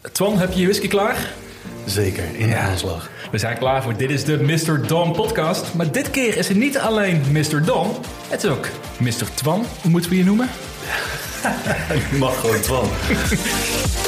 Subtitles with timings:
[0.00, 1.32] Twan, heb je je whisky klaar?
[1.84, 3.08] Zeker, in de aanslag.
[3.30, 4.86] We zijn klaar voor Dit is de Mr.
[4.86, 5.74] Don podcast.
[5.74, 7.64] Maar dit keer is het niet alleen Mr.
[7.64, 7.90] Don,
[8.28, 8.68] het is ook
[8.98, 9.34] Mr.
[9.34, 9.64] Twan.
[9.82, 10.48] Hoe moeten we je noemen?
[12.10, 12.88] Je mag gewoon Twan.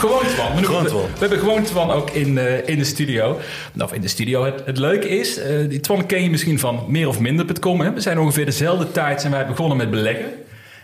[0.00, 0.54] Gewoon Twan.
[0.56, 3.38] We, we- we hebben gewoon Twan ook in, eh, in de studio.
[3.78, 4.44] Of in de studio.
[4.44, 7.80] Het, het leuke is, eh, die Twan ken je misschien van meer of minder.com.
[7.80, 7.92] Hè?
[7.92, 10.26] We zijn ongeveer dezelfde tijd zijn wij begonnen met beleggen.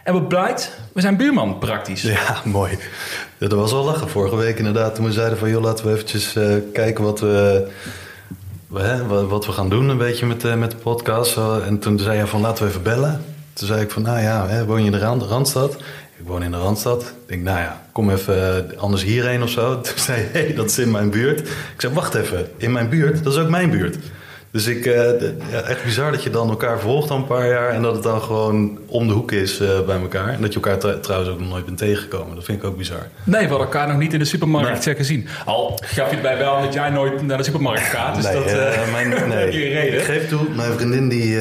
[0.05, 2.03] En wat blijkt, we zijn buurman praktisch.
[2.03, 2.79] Ja, mooi.
[3.39, 4.95] Ja, dat was wel lachen vorige week inderdaad.
[4.95, 7.67] Toen we zeiden van, joh, laten we eventjes eh, kijken wat we,
[9.29, 11.37] wat, we gaan doen een beetje met, met de podcast.
[11.67, 13.25] En toen zei hij van, laten we even bellen.
[13.53, 15.77] Toen zei ik van, nou ja, hè, woon je in de Rand- Randstad?
[16.19, 17.03] Ik woon in de Randstad.
[17.03, 19.75] Ik denk, nou ja, kom even eh, anders hierheen of zo.
[19.81, 21.41] Toen zei hij, hé, dat is in mijn buurt.
[21.49, 23.25] Ik zei, wacht even, in mijn buurt?
[23.25, 23.97] Dat is ook mijn buurt.
[24.57, 24.95] Dus ik, eh,
[25.51, 28.03] ja, echt bizar dat je dan elkaar volgt al een paar jaar en dat het
[28.03, 30.29] dan gewoon om de hoek is eh, bij elkaar.
[30.29, 32.35] En dat je elkaar tr- trouwens ook nog nooit bent tegengekomen.
[32.35, 33.07] Dat vind ik ook bizar.
[33.25, 34.95] Nee, we hadden elkaar nog niet in de supermarkt Nee.
[34.95, 35.29] gezien.
[35.45, 38.15] Al gaf je erbij wel dat jij nooit naar de supermarkt gaat.
[38.15, 39.53] Dus nee, dat eh, mijn, nee.
[39.59, 39.99] je reden.
[39.99, 41.39] Ik geef toe, mijn vriendin die,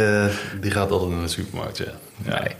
[0.62, 1.78] die gaat altijd naar de supermarkt.
[1.78, 1.84] Ja.
[2.24, 2.56] Nee.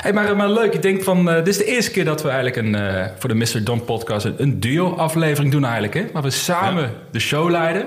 [0.00, 2.56] Hey, maar, maar leuk, ik denk van, dit is de eerste keer dat we eigenlijk
[2.56, 3.64] een, voor de Mr.
[3.64, 5.94] Don podcast een, een duo-aflevering doen eigenlijk.
[5.94, 6.04] Hè?
[6.12, 7.86] Waar we samen de show leiden.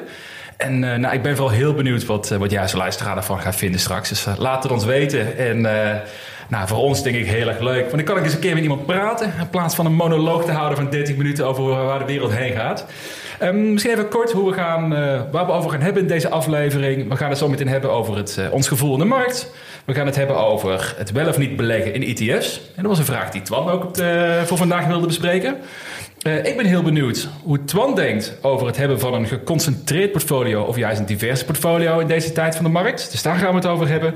[0.58, 3.39] En eh, nou, ik ben vooral heel benieuwd wat, eh, wat jij als luisteraar ervan
[3.39, 4.09] gaat vinden straks.
[4.09, 5.38] Dus eh, laat het ons weten.
[5.38, 5.61] En
[6.50, 7.80] nou, voor ons denk ik heel erg leuk.
[7.81, 9.33] Want dan kan ik eens een keer met iemand praten.
[9.39, 12.53] In plaats van een monoloog te houden van 30 minuten over waar de wereld heen
[12.53, 12.86] gaat.
[13.39, 14.89] Ehm, misschien even kort hoe we gaan,
[15.31, 17.09] waar we over gaan hebben in deze aflevering.
[17.09, 19.52] We gaan het zo meteen hebben over het, ons gevoel in de markt.
[19.86, 22.56] We gaan het hebben over het wel of niet beleggen in ETF's.
[22.76, 25.56] En dat was een vraag die Twan ook op de- voor vandaag wilde bespreken.
[26.26, 30.64] Eh, ik ben heel benieuwd hoe Twan denkt over het hebben van een geconcentreerd portfolio
[30.64, 33.12] of juist een divers portfolio in deze tijd van de markt.
[33.12, 34.14] Dus daar gaan we het over hebben.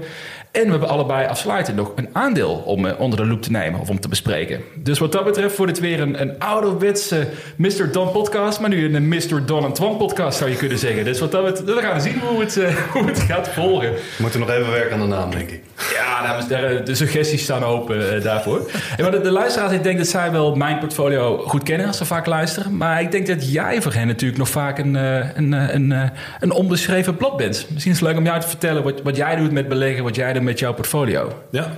[0.51, 3.79] En we hebben allebei afsluitend nog een aandeel om eh, onder de loep te nemen
[3.79, 4.61] of om te bespreken.
[4.75, 7.91] Dus wat dat betreft wordt het weer een, een ouderwetse Mr.
[7.91, 9.45] Don podcast, maar nu een Mr.
[9.45, 11.03] Don en Twan podcast zou je kunnen zeggen.
[11.03, 13.91] Dus wat dat betreft, we gaan zien hoe het, eh, hoe het gaat volgen.
[13.91, 15.61] We moeten nog even werken aan de naam, denk ik.
[15.93, 18.71] Ja, dames, daar, de suggesties staan open daarvoor.
[18.97, 22.05] En maar de, de luisteraars, ik denk dat zij wel mijn portfolio goed kennen ze
[22.05, 22.77] vaak luisteren.
[22.77, 25.91] Maar ik denk dat jij voor hen natuurlijk nog vaak een, eh, een, eh, een,
[25.91, 27.65] eh, een onbeschreven blad bent.
[27.69, 30.15] Misschien is het leuk om jou te vertellen wat, wat jij doet met beleggen, wat
[30.15, 31.33] jij doet met jouw portfolio.
[31.51, 31.71] Ja.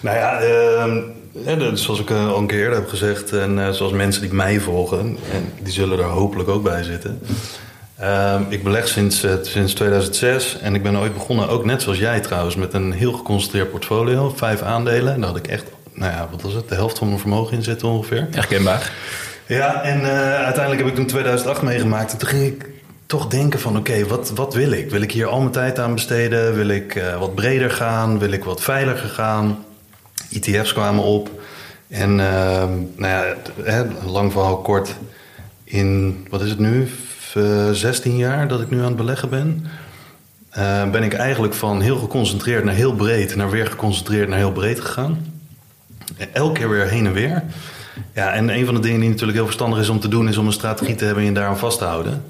[0.00, 3.32] Nou ja, ehm, zoals ik al een keer eerder heb gezegd...
[3.32, 4.98] en zoals mensen die mij volgen...
[5.32, 7.20] en die zullen er hopelijk ook bij zitten...
[7.98, 12.20] Ehm, ik beleg sinds, sinds 2006 en ik ben ooit begonnen, ook net zoals jij
[12.20, 15.12] trouwens, met een heel geconcentreerd portfolio, vijf aandelen.
[15.12, 17.56] En daar had ik echt, nou ja, wat was het, de helft van mijn vermogen
[17.56, 18.28] in zitten ongeveer.
[18.30, 18.92] Herkenbaar.
[19.46, 22.12] Ja, en eh, uiteindelijk heb ik toen 2008 meegemaakt.
[22.12, 22.68] En toen ging ik
[23.06, 24.90] toch denken van, oké, wat, wat wil ik?
[24.90, 26.54] Wil ik hier al mijn tijd aan besteden?
[26.54, 28.18] Wil ik eh, wat breder gaan?
[28.18, 29.64] Wil ik wat veiliger gaan?
[30.30, 31.30] ETF's kwamen op.
[31.88, 33.26] En ehm, nou
[33.66, 34.94] ja, lang verhaal kort.
[35.64, 36.86] In, wat is het nu?
[37.18, 39.66] V- eh, 16 jaar dat ik nu aan het beleggen ben.
[40.50, 43.36] eh, ben ik eigenlijk van heel geconcentreerd naar heel breed...
[43.36, 45.32] naar weer geconcentreerd naar heel breed gegaan.
[46.32, 47.42] Elke keer weer heen en weer.
[48.14, 50.36] Ja, en een van de dingen die natuurlijk heel verstandig is om te doen, is
[50.36, 52.24] om een strategie te hebben en je daaraan vast te houden.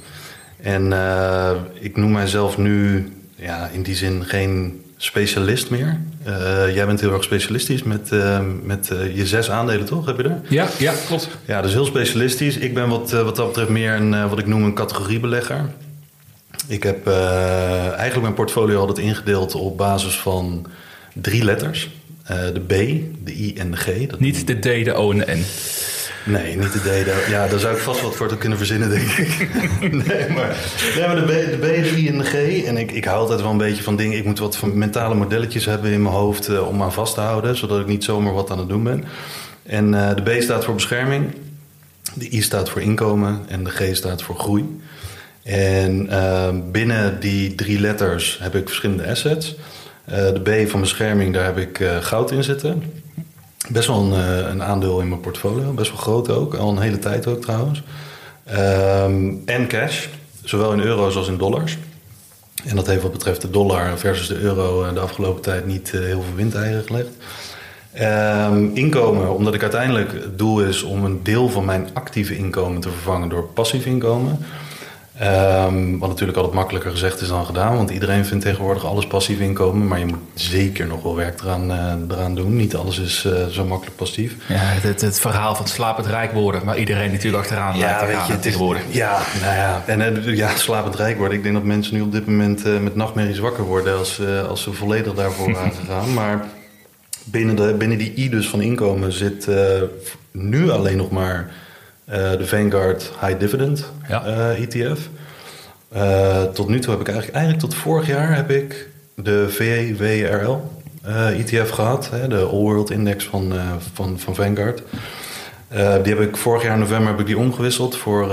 [0.64, 6.00] En eh, ik noem mijzelf nu ja, in die zin geen specialist meer.
[6.24, 10.06] Eh, jij bent heel erg specialistisch met, eh, met je zes aandelen, toch?
[10.06, 10.40] Heb je er?
[10.48, 11.28] Ja, ja, klopt.
[11.44, 12.56] Ja, dus heel specialistisch.
[12.56, 15.60] Ik ben wat, wat dat betreft meer een, wat ik noem een categoriebelegger.
[16.66, 20.66] Ik heb eigenlijk mijn portfolio altijd ingedeeld op basis van
[21.12, 21.90] drie letters.
[22.24, 22.72] Eh, de B,
[23.24, 24.06] de I en de G.
[24.06, 25.44] Dat Niet de D, de O en de N.
[26.30, 27.28] Nee, niet de D.
[27.28, 29.48] Ja, daar zou ik vast wat voor te kunnen verzinnen, denk ik.
[30.08, 30.56] nee, maar,
[30.96, 32.64] nee, maar de, B, de B, de I en de G.
[32.64, 34.18] En ik, ik hou altijd wel een beetje van dingen.
[34.18, 37.20] Ik moet wat van mentale modelletjes hebben in mijn hoofd eh, om aan vast te
[37.20, 37.56] houden.
[37.56, 39.04] Zodat ik niet zomaar wat aan het doen ben.
[39.62, 41.34] En eh, de B staat voor bescherming.
[42.14, 43.44] De I staat voor inkomen.
[43.48, 44.80] En de G staat voor groei.
[45.42, 46.08] En
[46.72, 49.56] binnen die drie letters heb ik verschillende assets.
[50.04, 52.82] Eh, de B van bescherming, daar heb ik eh, goud in zitten.
[53.68, 55.72] Best wel een, eh, een aandeel in mijn portfolio.
[55.72, 56.54] Best wel groot ook.
[56.54, 57.82] Al een hele tijd ook trouwens.
[58.44, 60.06] Ehm, en cash.
[60.42, 61.78] Zowel in euro's als in dollars.
[62.64, 66.22] En dat heeft wat betreft de dollar versus de euro de afgelopen tijd niet heel
[66.22, 67.08] veel windeieren gelegd.
[67.92, 72.80] Ehm, inkomen, omdat ik uiteindelijk het doel is om een deel van mijn actieve inkomen
[72.80, 74.38] te vervangen door passief inkomen.
[75.18, 79.38] Ehm, wat natuurlijk altijd makkelijker gezegd is dan gedaan, want iedereen vindt tegenwoordig alles passief
[79.38, 79.88] inkomen.
[79.88, 82.56] Maar je moet zeker nog wel werk eraan, eh, eraan doen.
[82.56, 84.34] Niet alles is eh, zo makkelijk passief.
[84.48, 88.30] Ja, het, het verhaal van slapend rijk worden, waar iedereen natuurlijk achteraan lijkt te gaan
[88.30, 88.56] het is,
[88.88, 91.36] ja, nou ja, en eh, ja, slapend rijk worden.
[91.36, 94.72] Ik denk dat mensen nu op dit moment met nachtmerries wakker worden als, als ze
[94.72, 96.14] volledig daarvoor waren gegaan.
[96.14, 96.44] Maar
[97.24, 99.48] binnen, de, binnen die I dus van inkomen zit
[100.30, 101.50] nu alleen nog maar
[102.04, 104.26] de Vanguard High Dividend Ja.
[104.26, 105.08] uh, ETF.
[105.96, 110.72] Uh, tot nu toe heb ik eigenlijk, eigenlijk tot vorig jaar heb ik de VWRL
[111.36, 112.10] ETF gehad.
[112.10, 113.52] Hè, de All World Index van,
[113.92, 114.82] van, van Vanguard.
[116.02, 118.30] die heb ik vorig jaar in november heb ik die omgewisseld voor,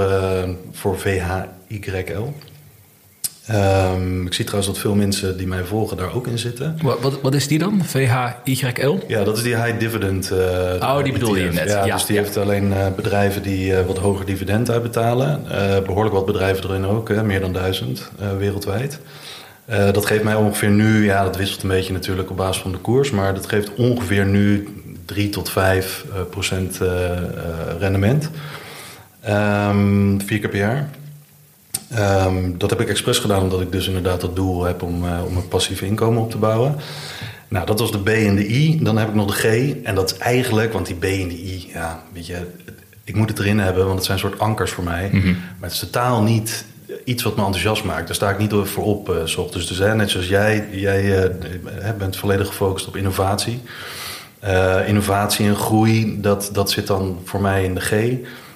[0.72, 2.34] voor VHYL.
[3.54, 6.78] Um, ik zie trouwens dat veel mensen die mij volgen daar ook in zitten.
[6.82, 7.86] Wat, wat, wat is die dan?
[7.86, 9.00] VHYL?
[9.08, 10.32] Ja, dat is die high dividend.
[10.32, 10.40] Uh,
[10.80, 11.70] oh, die bedoel je net.
[11.70, 12.22] Ja, ja dus die ja.
[12.22, 15.44] heeft alleen uh, bedrijven die uh, wat hoger dividend uitbetalen.
[15.86, 19.00] behoorlijk wat bedrijven erin ook, hè, meer dan duizend wereldwijd.
[19.66, 22.78] dat geeft mij ongeveer nu, ja, dat wisselt een beetje natuurlijk op basis van de
[22.78, 24.68] koers, maar dat geeft ongeveer nu
[25.06, 26.80] 3 tot 5 procent
[27.80, 28.30] rendement.
[29.30, 30.90] Um, vier keer per jaar.
[32.00, 35.26] Um, dat heb ik expres gedaan omdat ik dus inderdaad dat doel heb om, uh,
[35.26, 36.76] om een passief inkomen op te bouwen.
[37.48, 38.84] Nou, dat was de B en de I.
[38.84, 39.74] Dan heb ik nog de G.
[39.84, 42.38] En dat is eigenlijk, want die B en de I, ja, weet je,
[43.04, 45.08] ik moet het erin hebben, want het zijn een soort ankers voor mij.
[45.08, 45.16] Mhm.
[45.16, 45.32] Mm -hmm.
[45.32, 46.66] Maar het is totaal niet
[47.04, 48.06] iets wat me enthousiast maakt.
[48.06, 49.68] Daar sta ik niet voor op, uh, s ochtends.
[49.68, 51.30] Dus hè, net zoals jij, jij uh,
[51.98, 53.62] bent volledig gefocust op innovatie.
[54.44, 57.92] Uh, innovatie en groei, dat, dat zit dan voor mij in de G.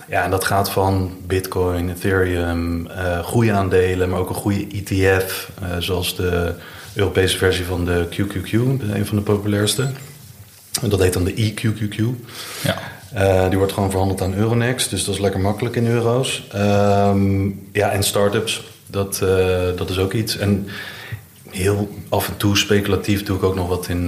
[0.08, 5.70] Ja, en dat gaat van Bitcoin, Ethereum, uh, groeiaandelen, maar ook een goede ETF, uh,
[5.80, 6.54] zoals de
[6.94, 9.90] Europese versie van de QQQ, een van de populairste.
[10.82, 11.96] En dat heet dan de EQQQ.
[12.64, 12.78] Ja.
[13.16, 16.48] Uh, die wordt gewoon verhandeld aan Euronext, dus dat is lekker makkelijk in euro's.
[16.56, 19.24] Um, ja, en startups, dat,
[19.76, 20.38] dat is ook iets.
[20.38, 20.68] En
[21.50, 24.08] heel af en toe speculatief doe ik ook nog wat in.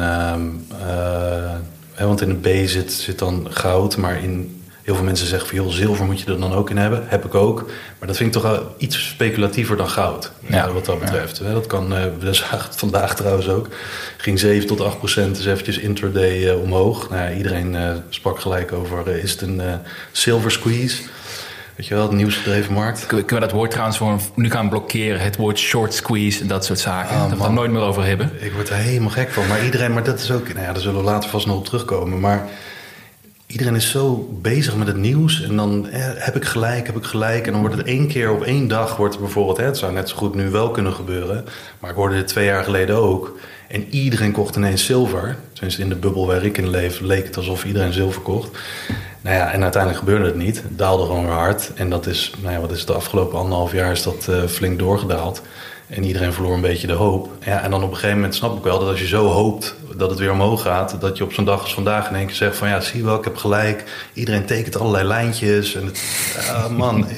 [1.93, 4.56] Hè, want in de B zit, zit dan goud, maar in
[4.88, 7.04] Heel veel mensen zeggen van, joh, zilver moet je er dan ook in hebben.
[7.07, 7.66] Heb ik ook.
[8.00, 10.31] Maar dat vind ik toch wel iets speculatiever dan goud.
[10.45, 10.72] Ja.
[10.72, 11.38] wat dat betreft.
[11.38, 11.51] Ja.
[11.51, 11.89] Dat kan,
[12.19, 13.68] we zagen het vandaag trouwens ook.
[14.18, 17.10] Ging 7 tot 8 procent, dus eventjes intraday uh, omhoog.
[17.10, 17.78] Nou, iedereen
[18.10, 19.62] sprak gelijk over, is het een
[20.12, 21.01] silver squeeze?
[21.75, 23.06] Weet je wel, de nieuwsgedreven markt.
[23.06, 24.00] Kunnen we dat woord trouwens
[24.36, 25.19] nu gaan blokkeren?
[25.19, 27.16] Het woord short squeeze en dat soort zaken.
[27.16, 28.31] Oh, dat we het nooit meer over hebben.
[28.39, 29.48] Ik word er helemaal gek van.
[29.48, 31.66] Maar iedereen, maar dat is ook, nou ja, daar zullen we later vast nog op
[31.66, 32.19] terugkomen.
[32.19, 32.48] Maar
[33.47, 35.44] iedereen is zo bezig met het nieuws.
[35.44, 37.45] En dan eh, heb ik gelijk, heb ik gelijk.
[37.45, 40.09] En dan wordt het één keer op één dag, wordt bijvoorbeeld, hè, het zou net
[40.09, 41.45] zo goed nu wel kunnen gebeuren.
[41.79, 43.39] Maar ik hoorde dit twee jaar geleden ook.
[43.67, 45.38] En iedereen kocht ineens zilver.
[45.53, 48.57] Tenminste, in de bubbel waar ik in leef, leek het alsof iedereen zilver kocht.
[49.21, 50.55] Nou ja, en uiteindelijk gebeurde het niet.
[50.55, 51.71] Het daalde gewoon weer hard.
[51.75, 54.43] En dat is, nou ja, wat is het, de afgelopen anderhalf jaar is dat uh,
[54.43, 55.41] flink doorgedaald.
[55.88, 57.29] En iedereen verloor een beetje de hoop.
[57.45, 59.75] Ja, en dan op een gegeven moment snap ik wel dat als je zo hoopt
[59.95, 62.36] dat het weer omhoog gaat, dat je op zo'n dag als vandaag in één keer
[62.36, 63.84] zegt van ja, zie je wel, ik heb gelijk.
[64.13, 65.75] Iedereen tekent allerlei lijntjes.
[65.75, 66.01] En het,
[66.38, 67.16] uh, man, ik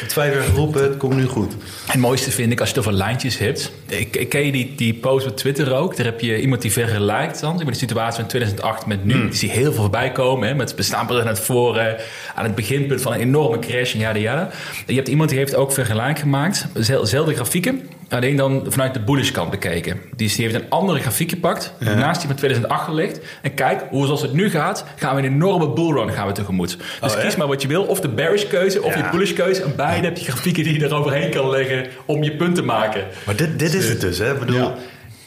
[0.00, 1.52] heb vijf jaar geroepen, het komt nu goed.
[1.86, 3.72] Het mooiste vind ik als je het over lijntjes hebt.
[3.86, 5.96] Ik, ik ken je die, die post op Twitter ook.
[5.96, 7.56] Daar heb je iemand die vergelijkt dan.
[7.56, 9.14] Met de situatie van 2008 met nu.
[9.14, 9.28] Mm.
[9.28, 10.48] Die zie heel veel voorbij komen.
[10.48, 11.96] Hè, met bestaanpunten aan het voren.
[12.34, 14.50] Aan het beginpunt van een enorme crash en jada jada.
[14.86, 16.66] Je hebt iemand die heeft ook vergelijk gemaakt.
[16.74, 17.88] Zelfde grafieken.
[18.08, 20.00] Alleen dan vanuit de bullish kant bekeken.
[20.16, 21.72] Die, die heeft een andere grafiek gepakt.
[21.80, 21.94] Ja.
[21.94, 23.20] Naast die van 2008 gelegd.
[23.42, 26.76] En kijk, hoe zoals het nu gaat, gaan we een enorme bullrun gaan we tegemoet.
[27.00, 27.82] Dus Oh, kies maar wat je wil.
[27.82, 29.04] Of de bearish keuze, of Ja.
[29.04, 29.62] je bullish keuze.
[29.62, 33.04] En beide heb je grafieken die je eroverheen kan leggen om je punt te maken.
[33.26, 34.32] Maar dit, dit is het dus, hè?
[34.32, 34.74] Ik bedoel, Ja.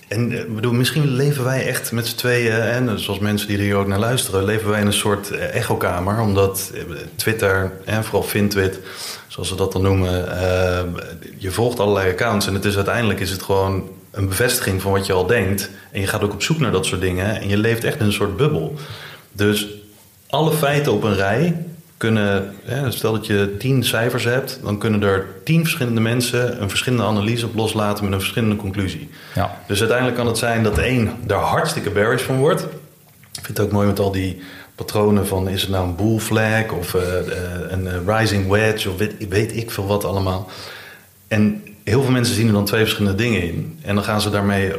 [0.08, 3.64] En eh, bedoel, misschien leven wij echt met z'n tweeën, en zoals mensen die er
[3.64, 6.20] hier ook naar luisteren, leven wij in een soort eh, echokamer.
[6.20, 6.82] Omdat eh,
[7.16, 8.80] Twitter, en vooral Fintwit,
[9.28, 10.84] zoals ze dat dan noemen, eh,
[11.38, 12.48] je volgt allerlei accounts.
[12.48, 15.70] En het is uiteindelijk is het gewoon een bevestiging van wat je al denkt.
[15.92, 17.42] En je gaat ook op zoek naar dat soort dingen.
[17.42, 18.74] En je leeft echt in een soort bubbel.
[19.32, 19.68] Dus
[20.30, 21.66] alle feiten op een rij
[21.98, 26.70] kunnen, hè, stel dat je tien cijfers hebt, dan kunnen er tien verschillende mensen een
[26.70, 29.10] verschillende analyse op loslaten met een verschillende conclusie.
[29.36, 29.62] Ja.
[29.68, 32.62] Dus uiteindelijk kan het zijn dat de een daar hartstikke bearish van wordt.
[33.32, 34.42] Ik vind het ook mooi met al die
[34.78, 38.90] patronen van is het nou een bull flag of eh, eh, een eh, rising wedge
[38.90, 40.50] of weet, weet ik veel wat allemaal.
[41.28, 43.80] En heel veel mensen zien er dan twee verschillende dingen in.
[43.82, 44.74] En dan gaan ze daarmee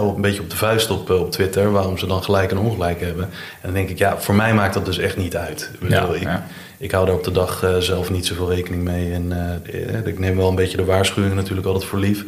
[0.00, 2.58] op- een beetje op de vuist op, eh, op Twitter, waarom ze dan gelijk en
[2.58, 3.24] ongelijk hebben.
[3.24, 3.30] En
[3.62, 5.70] dan denk ik, ja, voor mij maakt dat dus echt niet uit.
[5.72, 6.46] Ik, bedoel, Ja, ik, ja.
[6.80, 9.12] Ik hou daar op de dag eh, zelf niet zoveel rekening mee.
[9.12, 12.24] En eh, eh, ik neem wel een beetje de waarschuwingen natuurlijk altijd voor lief.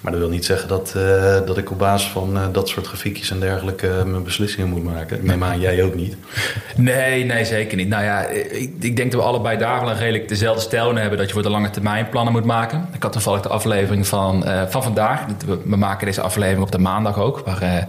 [0.00, 0.94] Maar dat wil niet zeggen dat,
[1.46, 5.16] dat ik op basis van dat soort grafiekjes en dergelijke mijn beslissingen moet maken.
[5.16, 6.16] Ik neem aan, jij ook niet.
[6.76, 7.88] Nee, nee, zeker niet.
[7.88, 11.18] Nou ja, ik, ik denk dat we allebei daar redelijk dezelfde stijl hebben.
[11.18, 12.88] Dat je voor de lange termijn plannen moet maken.
[12.94, 15.20] Ik had toevallig de aflevering van, van vandaag.
[15.64, 17.42] We, maken deze aflevering op de maandag ook.
[17.44, 17.86] Waar,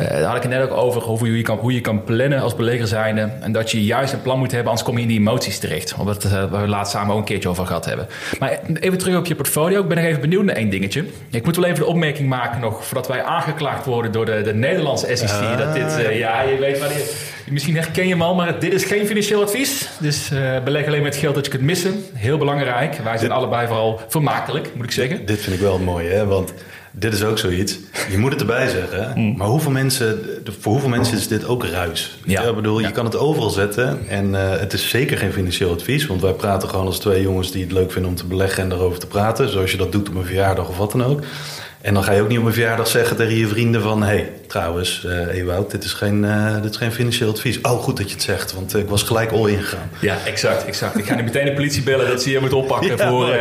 [0.00, 2.04] Uh, daar had ik het net ook over, over hoe, je kan, hoe je kan
[2.04, 3.30] plannen als belegger zijnde.
[3.40, 5.94] En dat je juist een plan moet hebben, anders kom je in die emoties terecht.
[5.98, 8.06] Omdat uh, we laatst samen ook een keertje over gehad hebben.
[8.38, 9.80] Maar even terug op je portfolio.
[9.80, 11.04] Ik ben nog even benieuwd naar één dingetje.
[11.30, 14.54] Ik moet wel even de opmerking maken nog, voordat wij aangeklaagd worden door de, de
[14.54, 15.28] Nederlandse SEC.
[15.28, 15.58] Ah.
[15.58, 18.72] Dat dit, uh, ja, je weet waar je, Misschien herken je hem al, maar dit
[18.72, 19.88] is geen financieel advies.
[19.98, 20.30] Dus
[20.64, 22.04] beleg alleen met geld dat je kunt missen.
[22.14, 22.96] Heel belangrijk.
[22.96, 25.26] Wij zijn allebei vooral vermakelijk, moet ik zeggen.
[25.26, 26.26] Dit vind ik wel mooi, hè?
[26.26, 26.52] Want
[26.98, 27.78] dit is ook zoiets.
[28.10, 29.12] Je moet het erbij zeggen.
[29.14, 29.36] Mm.
[29.36, 30.20] Maar hoeveel mensen,
[30.60, 32.18] voor hoeveel mensen is dit ook ruis?
[32.24, 32.42] Ja.
[32.42, 34.08] Ik bedoel, je kan het overal zetten.
[34.08, 36.06] En uh, het is zeker geen financieel advies.
[36.06, 38.68] Want wij praten gewoon als twee jongens die het leuk vinden om te beleggen en
[38.68, 39.48] daarover te praten.
[39.48, 41.20] Zoals je dat doet op een verjaardag of wat dan ook.
[41.80, 44.02] En dan ga je ook niet op een verjaardag zeggen tegen je vrienden van...
[44.02, 47.60] hé, hey, trouwens, uh, Ewout, dit, is geen, uh, dit is geen financieel advies.
[47.60, 49.90] Oh, goed dat je het zegt, want ik was gelijk al ingegaan.
[50.00, 50.98] Ja, exact, exact.
[50.98, 53.28] Ik ga nu meteen de politie bellen dat ze je moet oppakken ja, voor...
[53.28, 53.36] Uh,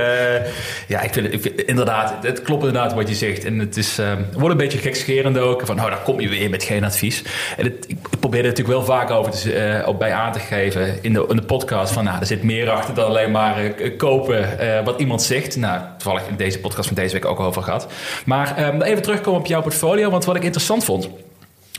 [0.87, 3.45] ja, ik vind, ik inderdaad, het klopt inderdaad wat je zegt.
[3.45, 3.99] En het is,
[4.33, 5.65] wordt een beetje gekscherend ook.
[5.65, 7.23] Van, nou, dan kom je weer met geen advies.
[7.57, 11.03] En het, ik probeer er natuurlijk wel vaak over te, op bij aan te geven
[11.03, 11.93] in de, in de podcast.
[11.93, 13.55] Van, nou, er zit meer achter dan alleen maar
[13.97, 14.49] kopen
[14.83, 15.55] wat iemand zegt.
[15.55, 17.87] Nou, toevallig in deze podcast van deze week ook over gehad.
[18.25, 20.09] Maar um, even terugkomen op jouw portfolio.
[20.09, 21.04] Want wat ik interessant vond.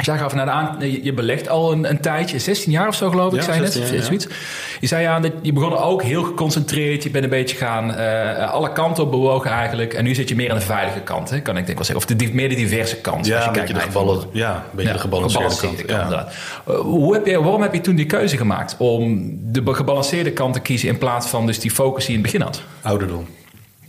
[0.03, 3.11] Jij gaf naar de aan, je belegt al een, een, tijdje, 16 jaar of zo
[3.11, 4.05] geloof ik, ja, zei net.
[4.05, 4.27] Zoiets.
[4.81, 8.53] Je zei aan, dat je begon ook heel geconcentreerd, je bent een beetje gaan uh,
[8.53, 9.95] alle kanten op bewogen eigenlijk.
[9.95, 12.11] En nu zit je meer aan de veilige kant, hè, kan ik denk wel zeggen.
[12.11, 13.27] Of de, meer de diverse kant.
[13.27, 16.15] Ja, je kijkt naar de geballen, ja, een beetje de gebalanceerde, gebalanceerde kant.
[16.15, 16.29] kant
[16.69, 20.55] uh, hoe heb je, waarom heb je toen die keuze gemaakt om de gebalanceerde kant
[20.55, 22.63] te kiezen in plaats van dus die focus die je in het begin had?
[22.83, 23.27] Ouderdom.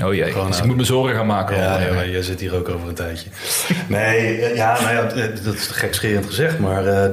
[0.05, 1.57] Oh jee, dus ik moet me zorgen gaan maken.
[1.57, 3.29] Ja, ja maar jij zit hier ook over een tijdje.
[3.87, 7.05] nee, eh, ja, nou ja, eh, dat is gekscherend gezegd, maar uh,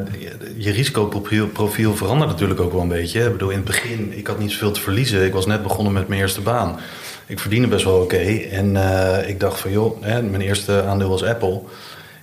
[0.56, 3.24] je risicoprofiel verandert natuurlijk ook wel een beetje.
[3.24, 5.24] Ik bedoel, in het begin, ik had niet zoveel te verliezen.
[5.24, 6.80] Ik was net begonnen met mijn eerste baan.
[7.26, 8.22] Ik verdiende best wel oké.
[8.50, 11.62] En uh, ik dacht van, joh, hè, mijn eerste aandeel was Apple.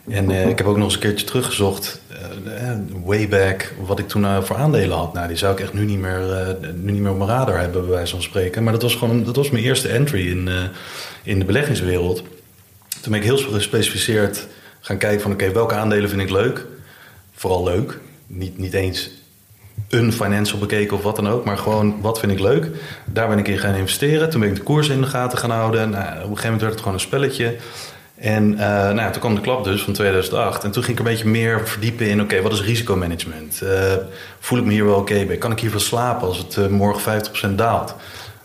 [0.09, 2.01] En uh, ik heb ook nog eens een keertje teruggezocht,
[2.45, 2.71] uh,
[3.03, 5.13] way back, wat ik toen voor aandelen had.
[5.13, 7.81] Nou, die zou ik echt nu niet meer, nu niet meer op mijn radar hebben,
[7.81, 8.63] bij wijze van spreken.
[8.63, 10.49] Maar dat was gewoon dat was mijn eerste entry in,
[11.23, 12.23] in de beleggingswereld.
[13.01, 14.47] Toen ben ik heel gespecificeerd
[14.81, 16.65] gaan kijken van, oké, welke aandelen vind ik leuk?
[17.31, 17.99] Vooral leuk.
[18.27, 19.11] Niet, niet eens
[19.89, 22.67] een financial bekeken of wat dan ook, maar gewoon wat vind ik leuk.
[23.05, 24.29] Daar ben ik in gaan investeren.
[24.29, 25.89] Toen ben ik de koers in de gaten gaan houden.
[25.89, 27.55] Nou, op een gegeven moment werd het gewoon een spelletje.
[28.21, 28.59] En uh,
[28.91, 30.63] nou toen kwam de klap dus van 2008.
[30.63, 32.21] En toen ging ik een beetje meer verdiepen in...
[32.21, 33.59] oké, wat is risicomanagement?
[33.63, 33.93] Uh,
[34.39, 35.37] voel ik me hier wel oké bij?
[35.37, 37.95] Kan ik hiervan slapen als het uh, morgen 50% daalt?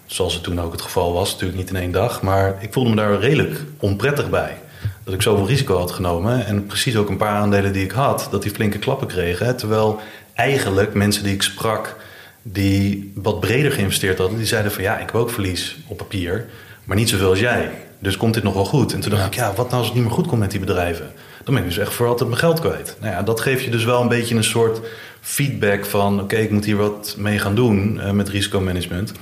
[0.07, 1.33] Zoals het toen ook het geval was.
[1.33, 2.23] Natuurlijk niet in één dag.
[2.23, 4.59] Maar ik voelde me daar redelijk onprettig bij.
[5.05, 6.47] Dat ik zoveel risico had genomen.
[6.47, 8.29] En precies ook een paar aandelen die ik had...
[8.31, 9.57] dat die flinke klappen kregen.
[9.57, 10.01] Terwijl
[10.35, 11.97] eigenlijk mensen die ik sprak...
[12.43, 14.37] die wat breder geïnvesteerd hadden...
[14.37, 16.47] die zeiden van ja, ik heb ook verlies op papier...
[16.85, 17.71] maar niet zoveel als jij...
[17.99, 18.93] Dus komt dit nog wel goed?
[18.93, 20.61] En toen dacht ik, ja, wat nou als het niet meer goed komt met die
[20.61, 21.13] bedrijven?
[21.45, 22.97] Dan ben ik dus echt voor altijd mijn geld kwijt.
[23.01, 24.81] Nou ja, dat geeft je dus wel een beetje een soort
[25.21, 26.21] feedback van...
[26.21, 29.13] oké, ik moet hier wat mee gaan doen uh, met risicomanagement.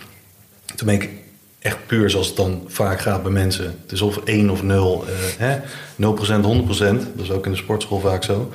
[0.74, 1.10] Toen ben ik
[1.58, 3.78] echt puur zoals het dan vaak gaat bij mensen.
[3.82, 5.04] Het is of 1 of 0.
[5.08, 5.58] Uh, hè?
[5.58, 5.60] 0%,
[6.00, 7.14] 100%.
[7.14, 8.52] Dat is ook in de sportschool vaak zo.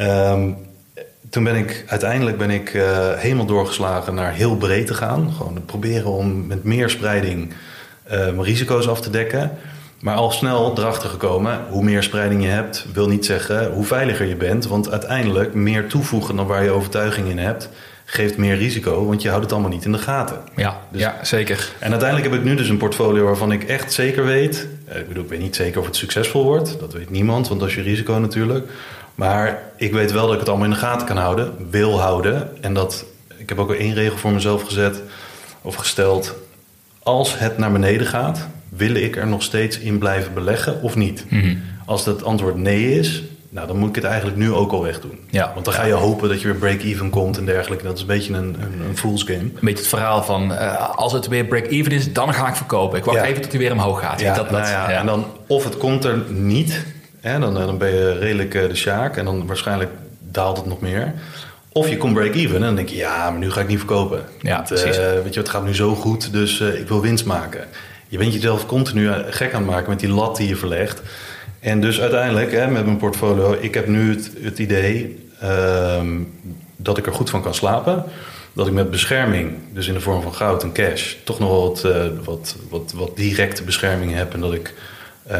[0.00, 0.56] Um,
[1.30, 5.32] toen ben ik uiteindelijk ben ik uh, helemaal doorgeslagen naar heel breed te gaan.
[5.32, 7.52] Gewoon proberen om met meer spreiding
[8.12, 9.50] mijn risico's af te dekken.
[10.02, 14.26] Maar al snel erachter gekomen, hoe meer spreiding je hebt, wil niet zeggen hoe veiliger
[14.26, 14.66] je bent.
[14.66, 17.68] Want uiteindelijk meer toevoegen dan waar je overtuiging in hebt,
[18.04, 20.40] geeft meer risico, want je houdt het allemaal niet in de gaten.
[20.56, 21.72] Ja, dus, ja zeker.
[21.78, 24.68] En uiteindelijk heb ik nu dus een portfolio waarvan ik echt zeker weet.
[24.84, 26.80] Eh, ik bedoel, ik weet niet zeker of het succesvol wordt.
[26.80, 28.70] Dat weet niemand, want dat is je risico natuurlijk.
[29.14, 32.62] Maar ik weet wel dat ik het allemaal in de gaten kan houden, wil houden.
[32.62, 33.04] En dat
[33.36, 35.02] ik heb ook één regel voor mezelf gezet
[35.62, 36.34] of gesteld
[37.02, 41.24] als het naar beneden gaat, wil ik er nog steeds in blijven beleggen of niet?
[41.28, 41.56] Mhm.
[41.86, 45.18] Als het antwoord nee is, nou, dan moet ik het eigenlijk nu ook al wegdoen.
[45.30, 45.50] Ja.
[45.54, 47.84] Want dan ga je hopen dat je weer break-even komt en dergelijke.
[47.84, 49.38] Dat is een beetje een, een, een fool's game.
[49.38, 52.98] Een beetje het verhaal van uh, als het weer break-even is, dan ga ik verkopen.
[52.98, 54.20] Ik wacht even tot hij weer omhoog gaat.
[54.20, 56.84] Ja, dat, nou ja, En dan of het komt er niet,
[57.20, 59.90] hè, dan, dan ben je redelijk uh, de sjaak en dan waarschijnlijk
[60.30, 61.14] daalt het nog meer.
[61.72, 64.24] Of je komt break-even en dan denk je, ja, maar nu ga ik niet verkopen.
[64.40, 64.84] Ja, Want, uh,
[65.22, 67.64] weet je, het gaat nu zo goed, dus uh, ik wil winst maken.
[68.08, 71.02] Je bent jezelf continu eh, gek aan het maken met die lat die je verlegt.
[71.60, 76.00] En dus uiteindelijk, hè, met mijn portfolio, ik heb nu het, het idee uh,
[76.76, 78.04] dat ik er goed van kan slapen.
[78.52, 81.62] Dat ik met bescherming, dus in de vorm van goud en cash, toch nog wel
[81.62, 81.86] wat,
[82.24, 84.34] wat, wat, wat directe bescherming heb.
[84.34, 84.74] En dat ik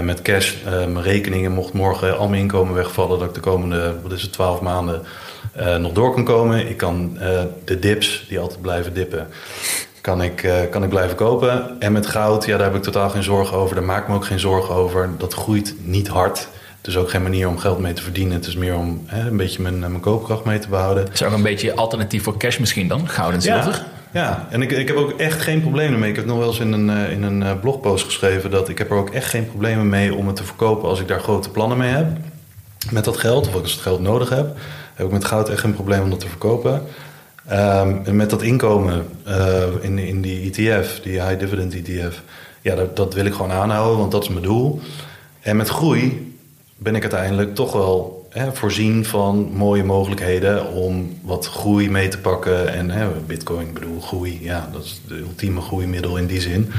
[0.03, 4.13] met cash mijn rekeningen, mocht morgen al mijn inkomen wegvallen, dat ik de komende, wat
[4.13, 5.03] is het, 12 maanden
[5.57, 6.69] uh, nog door kan komen.
[6.69, 9.29] Ik kan uh, de dips, die altijd blijven dippen,
[10.01, 11.81] kan ik, uh, kan ik blijven kopen.
[11.81, 13.75] En met goud, ja, daar heb ik totaal geen zorgen over.
[13.75, 15.11] Daar maak ik me ook geen zorgen over.
[15.19, 16.49] Dat groeit niet hard.
[16.79, 18.35] Het is ook geen manier om geld mee te verdienen.
[18.35, 21.09] Het is meer om hè, een beetje mijn, mijn koopkracht mee te behouden.
[21.13, 23.09] Is ook een beetje alternatief voor cash misschien dan?
[23.09, 23.73] Goud en zilver?
[23.73, 24.01] Ja.
[24.13, 26.11] Ja, en ik, ik heb ook echt geen problemen mee.
[26.11, 28.97] Ik heb nog wel eens in een, in een blogpost geschreven dat ik heb er
[28.97, 31.91] ook echt geen problemen mee om het te verkopen als ik daar grote plannen mee
[31.91, 32.07] heb.
[32.91, 34.57] Met dat geld, of als ik het geld nodig heb,
[34.95, 36.83] heb ik met goud echt geen probleem om dat te verkopen.
[37.53, 42.23] Um, en met dat inkomen uh, in, in die ETF, die high dividend ETF,
[42.61, 44.81] ja, dat, dat wil ik gewoon aanhouden, want dat is mijn doel.
[45.41, 46.35] En met groei
[46.77, 52.19] ben ik uiteindelijk toch wel hè, voorzien van mooie mogelijkheden om wat groei mee te
[52.19, 52.73] pakken.
[52.75, 56.73] En hè, bitcoin, ik bedoel groei, ja, dat is de ultieme groeimiddel in die zin.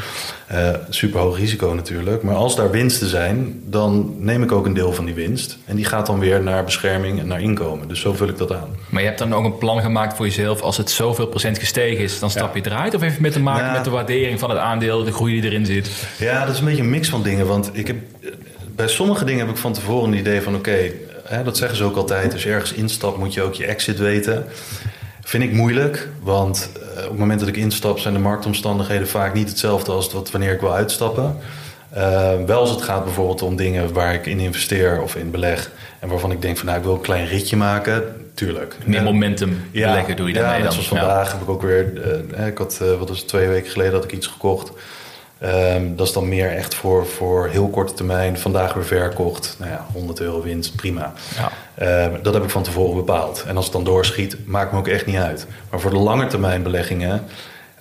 [0.52, 2.24] Uh, super hoog risico natuurlijk.
[2.24, 5.58] Maar als daar winsten zijn, dan neem ik ook een deel van die winst.
[5.66, 7.88] En die gaat dan weer naar bescherming en naar inkomen.
[7.88, 8.70] Dus zo vul ik dat aan.
[8.90, 10.62] Maar je hebt dan ook een plan gemaakt voor jezelf.
[10.62, 12.96] Als het zoveel procent gestegen is, dan stap je eruit?
[12.96, 15.50] Of heeft het met te maken met de waardering van het aandeel, de groei die
[15.50, 15.90] erin zit?
[16.18, 17.48] Ja, dat is een beetje een mix van dingen.
[17.48, 17.98] Want ik heb,
[18.76, 20.56] bij sommige dingen heb ik van tevoren een idee van...
[20.56, 20.92] oké,
[21.24, 22.34] hè, dat zeggen ze ook altijd.
[22.34, 24.46] Als je ergens instapt, moet je ook je exit weten.
[25.24, 28.00] Vind ik moeilijk, want uh, op het moment dat ik instap...
[28.00, 31.38] zijn de marktomstandigheden vaak niet hetzelfde als wat wanneer ik wil uitstappen.
[31.98, 35.72] Uh, wel als het gaat bijvoorbeeld om dingen waar ik in investeer of in beleg...
[36.00, 38.04] en waarvan ik denk van nou, ik wil een klein ritje maken...
[38.34, 38.76] Tuurlijk.
[38.86, 40.72] Meer momentum ja, beleggen doe je daarmee ja, dan.
[40.72, 41.94] zoals vandaag heb ik ook weer...
[42.38, 44.72] Uh, ik had, wat was het, twee weken geleden had ik iets gekocht...
[45.46, 48.38] Um, dat is dan meer echt voor, voor heel korte termijn.
[48.38, 49.56] Vandaag weer verkocht.
[49.60, 51.14] Nou ja, 100 euro winst, prima.
[51.78, 52.06] Ja.
[52.06, 53.44] Um, dat heb ik van tevoren bepaald.
[53.48, 55.48] En als het dan doorschiet, maakt me ook echt niet uit.
[55.70, 57.24] Maar voor de lange termijn beleggingen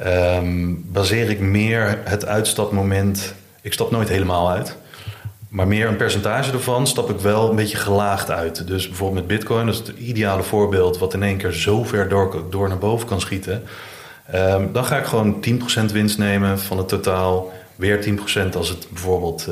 [0.06, 3.34] um, baseer ik meer het uitstapmoment.
[3.60, 4.76] Ik stap nooit helemaal uit.
[5.48, 8.66] Maar meer een percentage ervan stap ik wel een beetje gelaagd uit.
[8.66, 12.08] Dus bijvoorbeeld met Bitcoin, dat is het ideale voorbeeld, wat in één keer zo ver
[12.08, 13.62] door, door naar boven kan schieten.
[14.34, 15.44] Um, dan ga ik gewoon
[15.88, 17.52] 10% winst nemen van het totaal.
[17.76, 18.18] Weer
[18.52, 19.46] 10% als het bijvoorbeeld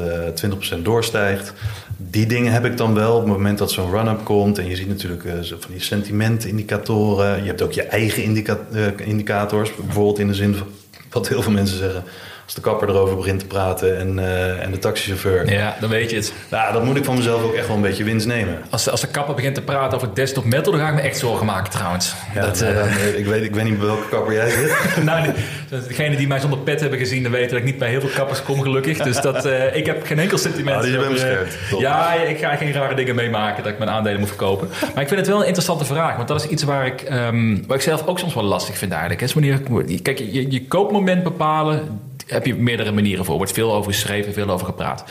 [0.45, 1.53] uh, 20% doorstijgt.
[1.97, 4.59] Die dingen heb ik dan wel op het moment dat zo'n run-up komt.
[4.59, 7.41] En je ziet natuurlijk uh, van die sentimentindicatoren.
[7.43, 9.75] Je hebt ook je eigen indica uh, indicators.
[9.75, 10.67] Bijvoorbeeld in de zin van
[11.11, 12.05] wat heel veel mensen zeggen
[12.51, 15.53] als de kapper erover begint te praten en, uh, en de taxichauffeur.
[15.53, 16.33] Ja, dan weet je het.
[16.51, 18.59] Nou, dan moet ik van mezelf ook echt wel een beetje winst nemen.
[18.71, 21.19] Als, als de kapper begint te praten over desktop metal, dan ga ik me echt
[21.19, 22.15] zorgen maken trouwens.
[22.35, 24.77] Ja, dat, nou, uh, ik, weet, ik weet niet bij welke kapper jij zit.
[25.05, 25.29] nou,
[25.69, 28.11] degene die mij zonder pet hebben gezien, dan weten dat ik niet bij heel veel
[28.15, 28.99] kappers kom gelukkig.
[28.99, 30.77] Dus dat, uh, ik heb geen enkel sentiment.
[30.77, 34.29] Oh, dus over, ja, ik ga geen rare dingen meemaken dat ik mijn aandelen moet
[34.29, 34.69] verkopen.
[34.95, 37.65] Maar ik vind het wel een interessante vraag, want dat is iets waar ik, um,
[37.67, 39.23] waar ik zelf ook soms wel lastig vind eigenlijk.
[39.23, 39.61] Is wanneer,
[40.03, 43.33] kijk, je, je koopmoment bepalen, heb je meerdere manieren voor.
[43.33, 45.05] Er wordt veel over geschreven, veel over gepraat.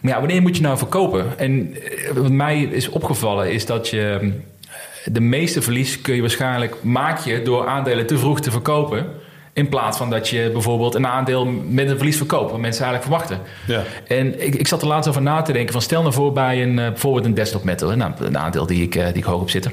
[0.00, 1.38] Maar ja, wanneer moet je nou verkopen?
[1.38, 1.76] En
[2.14, 4.32] wat mij is opgevallen is dat je
[5.04, 9.06] de meeste verlies kun je waarschijnlijk maak je door aandelen te vroeg te verkopen.
[9.52, 13.12] In plaats van dat je bijvoorbeeld een aandeel met een verlies verkoopt, wat mensen eigenlijk
[13.12, 13.46] verwachten.
[13.66, 13.82] Ja.
[14.06, 16.62] En ik, ik zat er laatst over na te denken: van stel nou voor bij
[16.62, 19.72] een, bijvoorbeeld een desktop metal, nou, een aandeel die ik, die ik hoog op zitten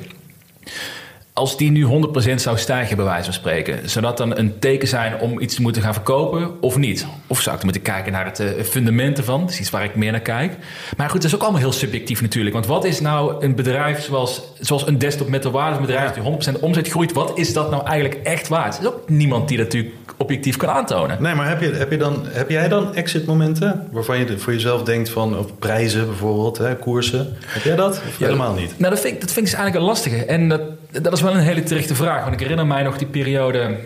[1.39, 1.87] als die nu
[2.31, 5.55] 100% zou stijgen, bij wijze van spreken, zou dat dan een teken zijn om iets
[5.55, 7.05] te moeten gaan verkopen of niet?
[7.27, 9.39] Of zou ik moeten kijken naar het uh, fundament ervan?
[9.41, 10.53] Dat is iets waar ik meer naar kijk.
[10.97, 12.53] Maar goed, dat is ook allemaal heel subjectief natuurlijk.
[12.53, 16.23] Want wat is nou een bedrijf zoals, zoals een desktop met een waardebedrijf die
[16.57, 17.13] 100% omzet groeit?
[17.13, 18.75] Wat is dat nou eigenlijk echt waard?
[18.75, 21.17] Er is ook niemand die dat natuurlijk objectief kan aantonen.
[21.21, 24.53] Nee, maar heb, je, heb, je dan, heb jij dan exit momenten waarvan je voor
[24.53, 27.37] jezelf denkt van of prijzen bijvoorbeeld, hè, koersen?
[27.45, 28.01] Heb jij dat?
[28.07, 28.79] Of ja, helemaal niet?
[28.79, 30.25] Nou, dat vind, ik, dat vind ik dus eigenlijk een lastige.
[30.25, 32.21] En dat, dat is wel een hele terechte vraag.
[32.21, 33.77] Want ik herinner mij nog die periode,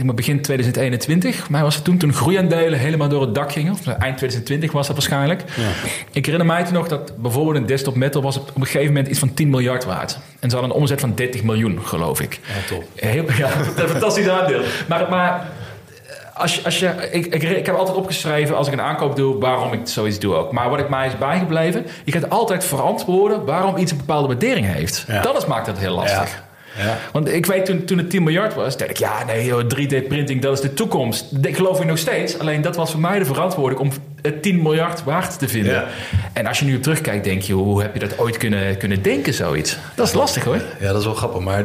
[0.00, 1.48] eh, begin 2021.
[1.48, 3.72] Maar was het toen, toen groeiaandelen helemaal door het dak gingen.
[3.72, 5.44] Of eind 2020 was dat waarschijnlijk.
[5.56, 5.68] Ja.
[6.12, 8.86] Ik herinner mij toen nog dat bijvoorbeeld een desktop metal was op, op een gegeven
[8.86, 10.18] moment iets van 10 miljard waard.
[10.40, 12.40] En ze hadden een omzet van 30 miljoen, geloof ik.
[12.46, 12.84] Ja, top.
[12.94, 14.62] Heel, ja, een fantastisch aandeel.
[14.88, 15.50] Maar, maar
[16.34, 19.38] als je, als je, ik, ik, ik, heb altijd opgeschreven als ik een aankoop doe,
[19.38, 20.52] waarom ik zoiets doe ook.
[20.52, 24.66] Maar wat ik mij is bijgebleven, je gaat altijd verantwoorden waarom iets een bepaalde waardering
[24.66, 25.04] heeft.
[25.06, 25.22] Ja.
[25.22, 26.42] Dat is, maakt het heel lastig.
[26.78, 26.98] Ja.
[27.12, 30.52] Want ik weet toen, toen het 10 miljard was, dacht ik, ja, nee, 3D-printing, dat
[30.52, 31.42] is de toekomst.
[31.42, 32.38] Dat geloof ik nog steeds.
[32.38, 33.90] Alleen dat was voor mij de verantwoording om
[34.22, 35.72] het 10 miljard waard te vinden.
[35.72, 35.86] Ja.
[36.32, 39.02] En als je nu op terugkijkt, denk je, hoe heb je dat ooit kunnen, kunnen
[39.02, 39.76] denken, zoiets?
[39.94, 40.60] Dat is lastig hoor.
[40.80, 41.40] Ja, dat is wel grappig.
[41.40, 41.64] Maar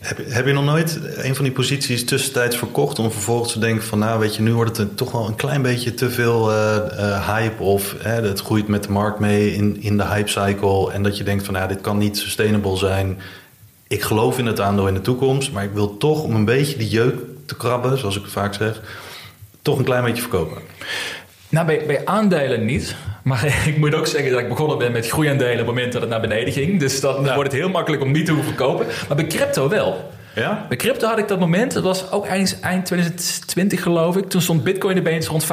[0.00, 3.98] heb, je nog nooit een van die posities tussentijds verkocht om vervolgens te denken van
[3.98, 7.28] nou weet je, nu wordt het toch wel een klein beetje te veel uh, uh,
[7.28, 11.02] hype of uh, het groeit met de markt mee in, in de hype cycle en
[11.02, 13.18] dat je denkt van nou dit kan niet sustainable zijn.
[13.88, 16.76] Ik geloof in het aandeel in de toekomst, maar ik wil toch om een beetje
[16.76, 17.14] die jeuk
[17.46, 18.80] te krabben, zoals ik vaak zeg,
[19.62, 20.62] toch een klein beetje verkopen.
[21.48, 22.96] Nou, bij, bij aandelen niet.
[23.22, 26.00] Maar ik moet ook zeggen dat ik begonnen ben met groeiaandelen op het moment dat
[26.00, 26.80] het naar beneden ging.
[26.80, 28.86] Dus dan wordt het heel makkelijk om niet te hoeven kopen.
[29.08, 30.10] Maar bij crypto wel.
[30.34, 30.66] Ja?
[30.68, 34.28] Bij crypto had ik dat moment, dat was ook eind, eind 2020 geloof ik.
[34.28, 35.48] Toen stond Bitcoin erbij rond 15.000.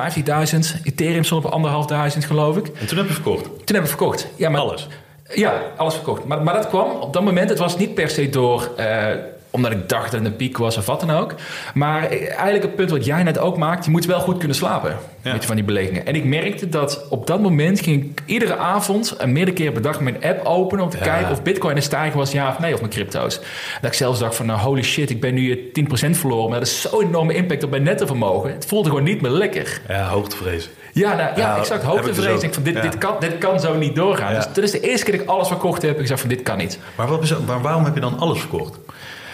[0.84, 2.68] Ethereum stond op anderhalfduizend geloof ik.
[2.80, 3.44] En toen heb je verkocht?
[3.44, 4.28] Toen heb ik verkocht.
[4.36, 4.88] Ja, maar, Alles?
[5.34, 6.26] Ja, alles verkocht.
[6.26, 8.72] Maar, maar dat kwam op dat moment, het was niet per se door...
[8.78, 9.08] eh,
[9.52, 11.36] omdat ik dacht dat het een piek was of wat dan ook.
[11.74, 13.86] Maar eigenlijk het punt wat jij net ook maakt...
[13.86, 15.32] je moet wel goed kunnen slapen Ja.
[15.32, 16.06] weet je, van die belegingen.
[16.06, 19.16] En ik merkte dat op dat moment ging ik iedere avond...
[19.18, 20.84] en meerdere keer per dag mijn app openen...
[20.84, 21.04] om te Ja.
[21.04, 23.40] kijken of bitcoin een stijgen was, ja of nee, of mijn crypto's.
[23.82, 26.50] Dat ik zelfs dacht van, nou holy shit, ik ben nu 10% verloren.
[26.50, 28.52] Maar dat is zo'n enorme impact op mijn nettovermogen.
[28.52, 29.82] Het voelde gewoon niet meer lekker.
[29.88, 30.70] Ja, hoogtevrees.
[30.94, 31.82] Ja, nou, ja, Ja, exact.
[31.82, 32.42] dus Hoogtevrees.
[32.44, 32.82] Ik van dit, Ja.
[32.82, 34.30] dit, kan, dit kan zo niet doorgaan.
[34.32, 34.36] Ja.
[34.36, 36.00] Dus dat is de eerste keer dat ik alles verkocht heb.
[36.00, 36.80] Ik zei van dit kan niet.
[36.96, 38.78] Maar, wat is, maar waarom heb je dan alles verkocht?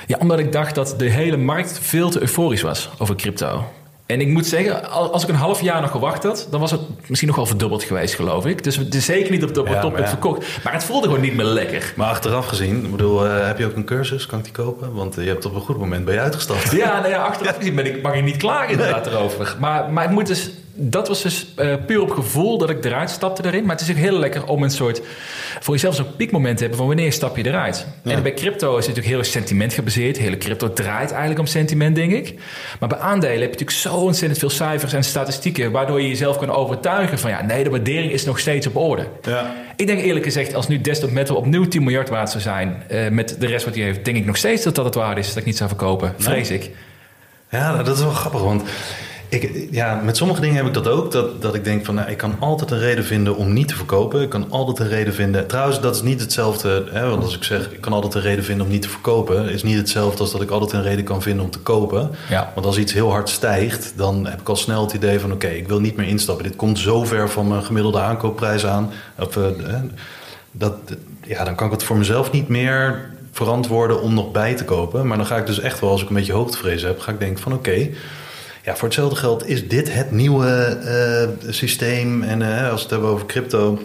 [0.07, 3.63] Ja, omdat ik dacht dat de hele markt veel te euforisch was over crypto.
[4.05, 6.71] En ik moet zeggen, al- als ik een half jaar nog gewacht had, dan was
[6.71, 8.63] het misschien nog wel verdubbeld geweest, geloof ik.
[8.63, 10.09] Dus het is zeker niet op de, op het Ja, toppunt ja.
[10.09, 10.45] verkocht.
[10.63, 11.93] Maar het voelde gewoon niet meer lekker.
[11.95, 14.25] Maar achteraf gezien, ik bedoel, eh, heb je ook een cursus?
[14.25, 14.93] Kan ik die kopen?
[14.93, 16.71] Want eh, je hebt op een goed moment ben je uitgestapt.
[16.71, 19.55] Ja, nou ja, achteraf gezien ben ik, mag ik niet klagen inderdaad erover.
[19.59, 23.09] Maar, maar ik moet dus, dat was dus eh, puur op gevoel dat ik eruit
[23.09, 23.65] stapte erin.
[23.65, 25.01] Maar het is ook heel lekker om een soort,
[25.59, 27.87] voor jezelf zo'n piekmoment hebben van wanneer stap je eruit.
[28.03, 30.17] En bij crypto is het natuurlijk heel erg sentiment gebaseerd.
[30.17, 32.35] Hele crypto draait eigenlijk om sentiment, denk ik.
[32.79, 36.37] Maar bij aandelen heb je natuurlijk zo ontzettend veel cijfers en statistieken, waardoor je jezelf
[36.37, 39.07] kan overtuigen van ja, nee, de waardering is nog steeds op orde.
[39.21, 39.55] Ja.
[39.75, 43.09] Ik denk eerlijk gezegd, als nu Desktop Metal opnieuw 10 miljard waard zou zijn, eh,
[43.09, 45.27] met de rest wat hij heeft, denk ik nog steeds dat dat het waard is
[45.27, 46.13] dat ik niet zou verkopen.
[46.17, 46.71] Vrees ik.
[47.49, 48.63] Ja, dat is wel grappig, want
[49.41, 51.11] ik, ja, met sommige dingen heb ik dat ook.
[51.11, 53.75] Dat, dat ik denk van, nou, ik kan altijd een reden vinden om niet te
[53.75, 54.21] verkopen.
[54.21, 55.47] Ik kan altijd een reden vinden...
[55.47, 57.71] Trouwens, dat is niet hetzelfde, hè, want als ik zeg...
[57.71, 59.49] ik kan altijd een reden vinden om niet te verkopen...
[59.49, 62.09] is niet hetzelfde als dat ik altijd een reden kan vinden om te kopen.
[62.29, 62.51] Ja.
[62.53, 65.31] Want als iets heel hard stijgt, dan heb ik al snel het idee van...
[65.31, 66.43] oké, ik wil niet meer instappen.
[66.43, 68.91] Dit komt zo ver van mijn gemiddelde aankoopprijs aan.
[69.19, 69.43] Of, eh,
[70.51, 70.73] dat,
[71.23, 75.07] ja, dan kan ik het voor mezelf niet meer verantwoorden om nog bij te kopen.
[75.07, 76.99] Maar dan ga ik dus echt wel, als ik een beetje hoogtevrees heb...
[76.99, 77.89] ga ik denken van oké,
[78.63, 82.23] ja, voor hetzelfde geld is dit het nieuwe eh, systeem.
[82.23, 83.79] En eh, als we het hebben over crypto...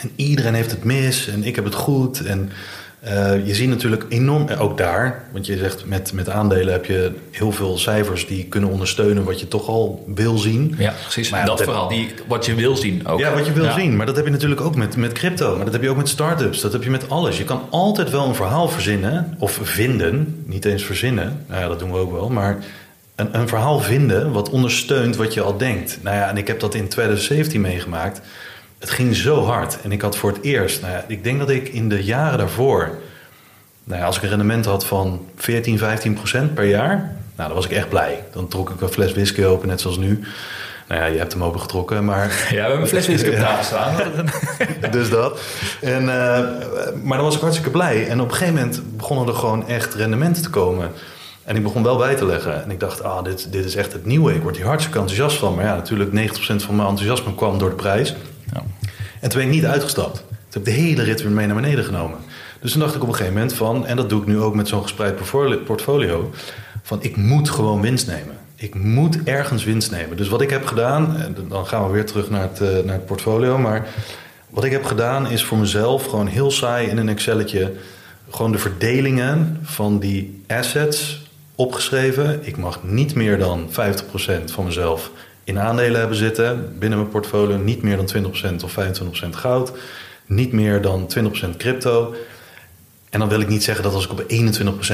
[0.00, 2.24] en iedereen heeft het mis en ik heb het goed...
[2.24, 2.50] en
[3.00, 7.12] eh, je ziet natuurlijk enorm, ook daar, want je zegt met, met aandelen heb je
[7.30, 10.74] heel veel cijfers die kunnen ondersteunen wat je toch al wil zien.
[10.78, 11.30] Ja, precies.
[11.30, 13.18] Maar ja, dat dat- vooral, die, wat je wil zien ook.
[13.18, 13.74] Ja, wat je wil Ja.
[13.78, 13.96] zien.
[13.96, 15.56] Maar dat heb je natuurlijk ook met, met crypto.
[15.56, 16.60] Maar dat heb je ook met start-ups.
[16.60, 17.38] Dat heb je met alles.
[17.38, 19.36] Je kan altijd wel een verhaal verzinnen.
[19.38, 20.42] Of vinden.
[20.46, 21.44] Niet eens verzinnen.
[21.46, 22.28] Nou ja, dat doen we ook wel.
[22.28, 22.58] Maar
[23.18, 25.98] een, een verhaal vinden wat ondersteunt wat je al denkt.
[26.02, 28.20] Nou ja, en ik heb dat in 2017 meegemaakt.
[28.78, 29.78] Het ging zo hard.
[29.82, 30.80] En ik had voor het eerst...
[30.80, 32.98] Nou ja, ik denk dat ik in de jaren daarvoor...
[33.84, 36.96] Nou ja, als ik een rendement had van 14, 15 procent per jaar...
[37.36, 38.24] Nou, dan was ik echt blij.
[38.32, 40.20] Dan trok ik een fles whisky open, net zoals nu.
[40.88, 42.26] Nou ja, je hebt hem opengetrokken, maar...
[42.50, 43.94] Ja, we hebben een fles whisky op tafel staan.
[44.90, 45.40] dus dat.
[45.80, 46.44] En, eh,
[47.02, 48.08] maar dan was ik hartstikke blij.
[48.08, 50.92] En op een gegeven moment begonnen er gewoon echt rendementen te komen.
[51.48, 52.62] En ik begon wel bij te leggen.
[52.62, 54.34] En ik dacht, ah, dit, dit is echt het nieuwe.
[54.34, 55.54] Ik word hier hartstikke enthousiast van.
[55.54, 58.14] Maar ja, natuurlijk 90% van mijn enthousiasme kwam door de prijs.
[58.52, 58.62] Ja.
[59.20, 60.16] En toen ben ik niet uitgestapt.
[60.16, 62.18] Toen heb ik de hele rit weer mee naar beneden genomen.
[62.60, 63.86] Dus toen dacht ik op een gegeven moment van...
[63.86, 66.30] en dat doe ik nu ook met zo'n gespreid portfolio- portfolio...
[66.82, 68.36] van ik moet gewoon winst nemen.
[68.54, 70.16] Ik moet ergens winst nemen.
[70.16, 71.16] Dus wat ik heb gedaan...
[71.16, 73.58] en dan gaan we weer terug naar het, eh, naar het portfolio...
[73.58, 73.86] maar
[74.50, 77.72] wat ik heb gedaan is voor mezelf gewoon heel saai in een Excelletje...
[78.30, 81.26] gewoon de verdelingen van die assets
[81.58, 82.38] opgeschreven.
[82.42, 83.72] Ik mag niet meer dan 50%
[84.44, 85.10] van mezelf
[85.44, 87.56] in aandelen hebben zitten binnen mijn portfolio.
[87.56, 88.76] Niet meer dan 20% of
[89.26, 89.72] 25% goud.
[90.26, 91.10] Niet meer dan
[91.44, 92.14] 20% crypto.
[93.10, 94.26] En dan wil ik niet zeggen dat als ik op 21%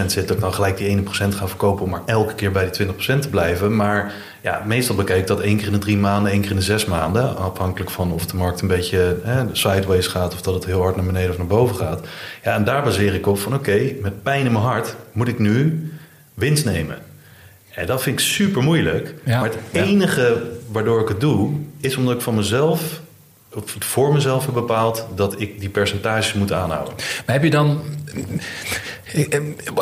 [0.07, 2.87] zit, dat ik dan gelijk die 1% ga verkopen om maar elke keer bij die
[2.87, 3.77] 20% te blijven.
[3.77, 6.57] Maar ja, meestal bekijk ik dat één keer in de drie maanden, één keer in
[6.57, 7.37] de zes maanden.
[7.37, 10.96] Afhankelijk van of de markt een beetje hè, sideways gaat of dat het heel hard
[10.96, 12.07] naar beneden of naar boven gaat.
[12.42, 15.38] Ja, en daar baseer ik op van oké, met pijn in mijn hart moet ik
[15.38, 15.88] nu
[16.35, 16.99] winst nemen.
[17.70, 19.14] En dat vind ik super moeilijk.
[19.25, 19.40] Ja.
[19.40, 23.01] Maar het enige waardoor ik het doe, is omdat ik van mezelf,
[23.79, 26.95] voor mezelf heb bepaald dat ik die percentages moet aanhouden.
[27.27, 27.81] Maar heb je dan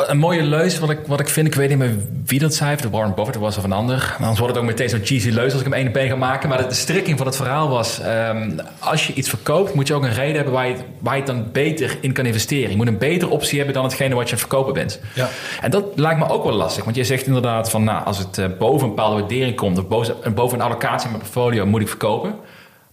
[0.07, 2.73] een mooie leus, wat ik, wat ik vind, ik weet niet meer wie dat zei,
[2.75, 4.15] of de Warren Buffett was of een ander.
[4.19, 6.15] Anders wordt het ook meteen zo'n cheesy leus als ik hem één op één ga
[6.15, 6.49] maken.
[6.49, 9.93] Maar de, de strekking van het verhaal was, ehm, als je iets verkoopt, moet je
[9.93, 12.69] ook een reden hebben waar je, het- waar je het dan beter in kan investeren.
[12.69, 14.99] Je moet een betere optie hebben dan hetgene wat je aan het verkopen bent.
[15.15, 15.29] Ja.
[15.61, 18.37] En dat lijkt me ook wel lastig, want je zegt inderdaad van, nou, als het
[18.37, 21.81] eh, boven een bepaalde waardering komt, of boven, boven een allocatie in mijn portfolio, moet
[21.81, 22.35] ik verkopen.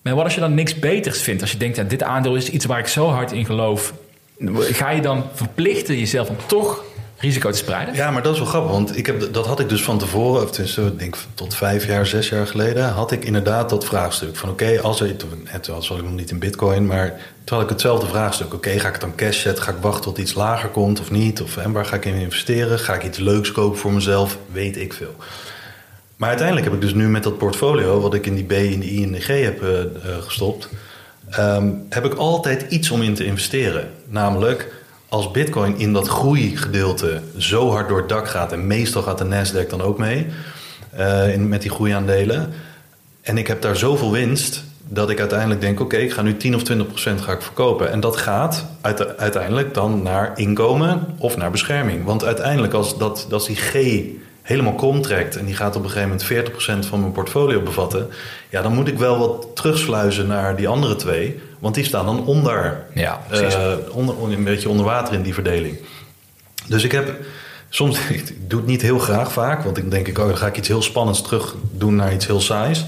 [0.03, 1.43] Maar wat als je dan niks beters vindt?
[1.43, 3.93] Als je denkt, ja, dit aandeel is iets waar ik zo hard in geloof.
[4.57, 6.85] Ga je dan verplichten jezelf om toch
[7.21, 7.95] risico te spreiden.
[7.95, 10.43] Ja, maar dat is wel grappig, want ik heb, dat had ik dus van tevoren,
[10.43, 14.49] of tenminste, denk tot vijf jaar, zes jaar geleden, had ik inderdaad dat vraagstuk van
[14.51, 17.09] oké, als er, toen was ik nog niet in bitcoin, maar
[17.45, 18.55] toen had ik hetzelfde vraagstuk.
[18.55, 19.65] Oké, ga ik het dan cash zetten?
[19.65, 21.41] Ga ik wachten tot iets lager komt of niet?
[21.43, 22.79] Of en waar ga ik in investeren?
[22.79, 24.39] Ga ik iets leuks kopen voor mezelf?
[24.53, 25.15] Weet ik veel.
[26.21, 28.81] Maar uiteindelijk heb ik dus nu met dat portfolio, wat ik in die B, in
[28.81, 29.69] de I en de G heb uh,
[30.21, 30.69] gestopt,
[31.39, 33.91] um, heb ik altijd iets om in te investeren.
[34.09, 34.73] Namelijk,
[35.09, 39.25] als Bitcoin in dat groeigedeelte zo hard door het dak gaat, en meestal gaat de
[39.25, 40.27] Nasdaq dan ook mee
[40.99, 42.53] uh, in, met die groeiaandelen,
[43.23, 46.55] en ik heb daar zoveel winst dat ik uiteindelijk denk: oké, ik ga nu 10
[46.55, 47.91] of 20 procent ga ik verkopen.
[47.91, 48.67] En dat gaat
[49.17, 52.05] uiteindelijk dan naar inkomen of naar bescherming.
[52.05, 53.75] Want uiteindelijk, als, dat, als die G
[54.51, 58.09] helemaal krom trekt en die gaat op een gegeven moment 40% van mijn portfolio bevatten,
[58.49, 62.27] ja, dan moet ik wel wat terugsluizen naar die andere twee, want die staan dan
[62.27, 65.79] onder, ja, uh, onder een beetje onder water in die verdeling.
[66.67, 67.15] Dus ik heb
[67.69, 70.47] soms, ik doe het niet heel graag vaak, want ik denk ik, oh, dan ga
[70.47, 72.87] ik iets heel spannends terug doen naar iets heel saais.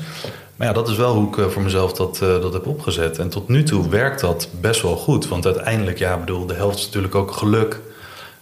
[0.57, 3.19] Maar ja, dat is wel hoe ik voor mezelf dat, uh, dat heb opgezet.
[3.19, 5.29] En tot nu toe werkt dat best wel goed.
[5.29, 7.81] Want uiteindelijk, ja, bedoel, de helft is natuurlijk ook geluk.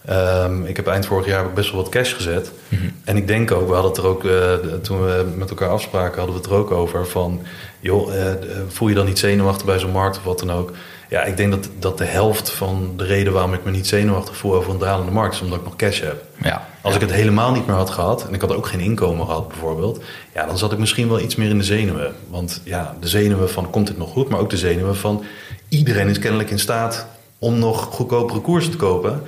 [0.09, 2.51] Um, ik heb eind vorig jaar best wel wat cash gezet.
[2.67, 2.91] Mm -hmm.
[3.03, 6.17] En ik denk ook, we hadden het er ook, uh, toen we met elkaar afspraken,
[6.17, 7.41] hadden we het er ook over van,
[7.79, 8.23] joh, uh,
[8.67, 10.71] voel je dan niet zenuwachtig bij zo'n markt of wat dan ook?
[11.09, 14.37] Ja, ik denk dat, dat de helft van de reden waarom ik me niet zenuwachtig
[14.37, 16.23] voel over een dalende markt is omdat ik nog cash heb.
[16.43, 16.67] Ja.
[16.81, 19.47] Als ik het helemaal niet meer had gehad en ik had ook geen inkomen gehad
[19.47, 22.15] bijvoorbeeld, ja, dan zat ik misschien wel iets meer in de zenuwen.
[22.29, 25.23] Want ja, de zenuwen van komt het nog goed, maar ook de zenuwen van
[25.69, 27.05] iedereen is kennelijk in staat
[27.39, 29.21] om nog goedkopere koersen te kopen.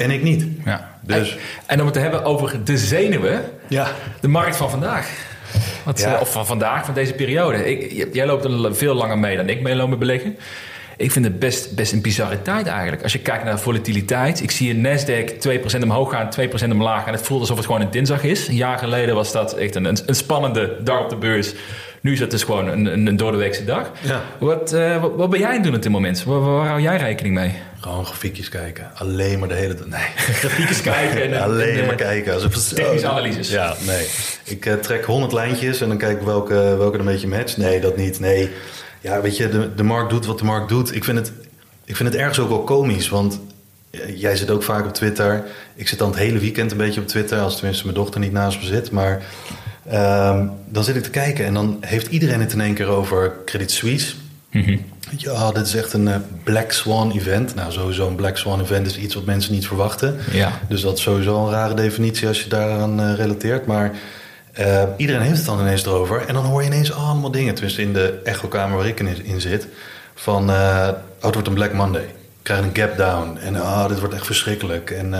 [0.00, 0.46] En ik niet.
[0.64, 0.90] Ja.
[1.00, 1.36] Dus.
[1.66, 3.88] En om het te hebben over de zenuwen, ja.
[4.20, 5.28] de markt van vandaag.
[5.84, 6.18] Wat, ja.
[6.20, 7.70] Of van vandaag, van deze periode.
[7.70, 10.36] Ik, jij loopt er veel langer mee dan ik mee loop met beleggen.
[10.96, 13.02] Ik vind het best, best een bizarre tijd eigenlijk.
[13.02, 14.42] Als je kijkt naar de volatiliteit.
[14.42, 15.32] Ik zie een Nasdaq
[15.78, 16.28] 2% omhoog gaan,
[16.68, 17.06] 2% omlaag.
[17.06, 18.48] En het voelt alsof het gewoon een dinsdag is.
[18.48, 21.54] Een jaar geleden was dat echt een, een spannende dag op de beurs.
[22.00, 23.90] Nu is het dus gewoon een, een, een doordeweekse dag.
[24.00, 24.20] Ja.
[24.38, 26.24] Wat, uh, wat, wat, ben jij aan het doen op dit moment?
[26.24, 27.52] Waar, waar hou jij rekening mee?
[27.80, 28.90] Gewoon grafiekjes kijken.
[28.94, 29.88] Alleen maar de hele tijd.
[29.88, 30.00] Nee.
[30.40, 31.22] Grafiekjes kijken.
[31.22, 32.34] En, Alleen en, maar kijken.
[32.34, 33.50] Alsof het, technische analyses.
[33.50, 34.08] Ja, nee.
[34.44, 37.56] Ik uh, trek 100 lijntjes en dan kijk ik welke, welke er een beetje matcht.
[37.56, 38.20] Nee, dat niet.
[38.20, 38.50] Nee.
[39.00, 40.94] Ja, weet je, de, de markt doet wat de markt doet.
[40.94, 41.32] Ik vind het,
[41.84, 43.40] ik vind het ergens ook wel komisch, want
[44.14, 45.44] jij zit ook vaak op Twitter.
[45.74, 48.32] Ik zit dan het hele weekend een beetje op Twitter, als tenminste mijn dochter niet
[48.32, 48.90] naast me zit.
[48.90, 49.22] Maar
[49.92, 53.32] um, dan zit ik te kijken en dan heeft iedereen het in één keer over
[53.44, 54.14] Credit Suisse.
[54.50, 54.84] Mm -hmm.
[55.16, 57.54] Ja, dit is echt een uh, Black Swan event.
[57.54, 60.16] Nou, sowieso een Black Swan event is iets wat mensen niet verwachten.
[60.32, 60.52] Ja.
[60.68, 63.66] Dus dat is sowieso een rare definitie als je daaraan uh, relateert.
[63.66, 63.92] Maar
[64.60, 66.26] uh, iedereen heeft het dan ineens erover.
[66.26, 67.54] En dan hoor je ineens allemaal dingen.
[67.54, 69.66] Tenminste in de echokamer waar ik in, in zit.
[70.14, 70.86] Van, oh,
[71.20, 72.02] het wordt een Black Monday.
[72.02, 73.38] Ik krijg een gap down.
[73.38, 74.90] En oh, dit wordt echt verschrikkelijk.
[74.90, 75.10] En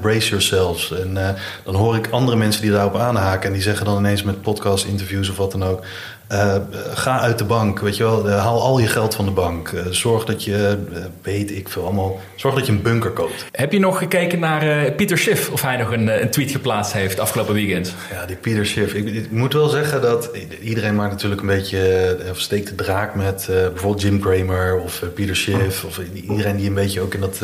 [0.00, 1.00] brace yourselves.
[1.00, 3.46] En dan hoor ik andere mensen die daarop aanhaken.
[3.46, 5.84] En die zeggen dan ineens met podcast interviews of wat dan ook.
[6.32, 6.54] Uh,
[6.94, 8.28] ga uit de bank, weet je wel.
[8.28, 9.70] Uh, haal al je geld van de bank.
[9.70, 10.78] Uh, zorg dat je,
[11.22, 13.44] weet ik veel allemaal, zorg dat je een bunker koopt.
[13.50, 17.18] Heb je nog gekeken naar Pieter Schiff of hij nog een, een, tweet geplaatst heeft
[17.18, 17.94] afgelopen weekend?
[18.12, 18.94] Ja, die Pieter Schiff.
[18.94, 23.14] Ik, ik, moet wel zeggen dat iedereen maakt natuurlijk een beetje, of steekt de draak
[23.14, 25.84] met bijvoorbeeld Jim Cramer of Pieter Schiff.
[25.84, 27.38] Of iedereen die een beetje ook in dat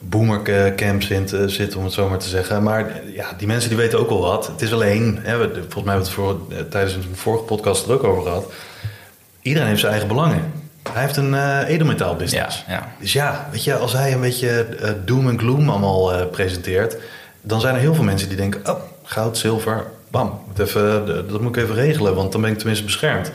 [0.00, 2.62] boomercamp zit, zit, om het zo maar te zeggen.
[2.62, 4.46] Maar ja, die mensen die weten ook wel wat.
[4.46, 6.38] Het is alleen, hè, we, volgens mij hebben we het voor,
[6.70, 8.52] tijdens een vorige podcast er ook over gehad.
[9.40, 10.52] Iedereen heeft zijn eigen belangen.
[10.92, 12.64] Hij heeft een uh, edelmetaalbusiness.
[12.66, 12.88] Ja, ja.
[13.00, 16.96] Dus ja, weet je, als hij een beetje uh, doom en gloom allemaal uh, presenteert...
[17.42, 18.60] dan zijn er heel veel mensen die denken...
[18.70, 22.14] oh, goud, zilver, bam, moet even, dat moet ik even regelen...
[22.14, 23.30] want dan ben ik tenminste beschermd.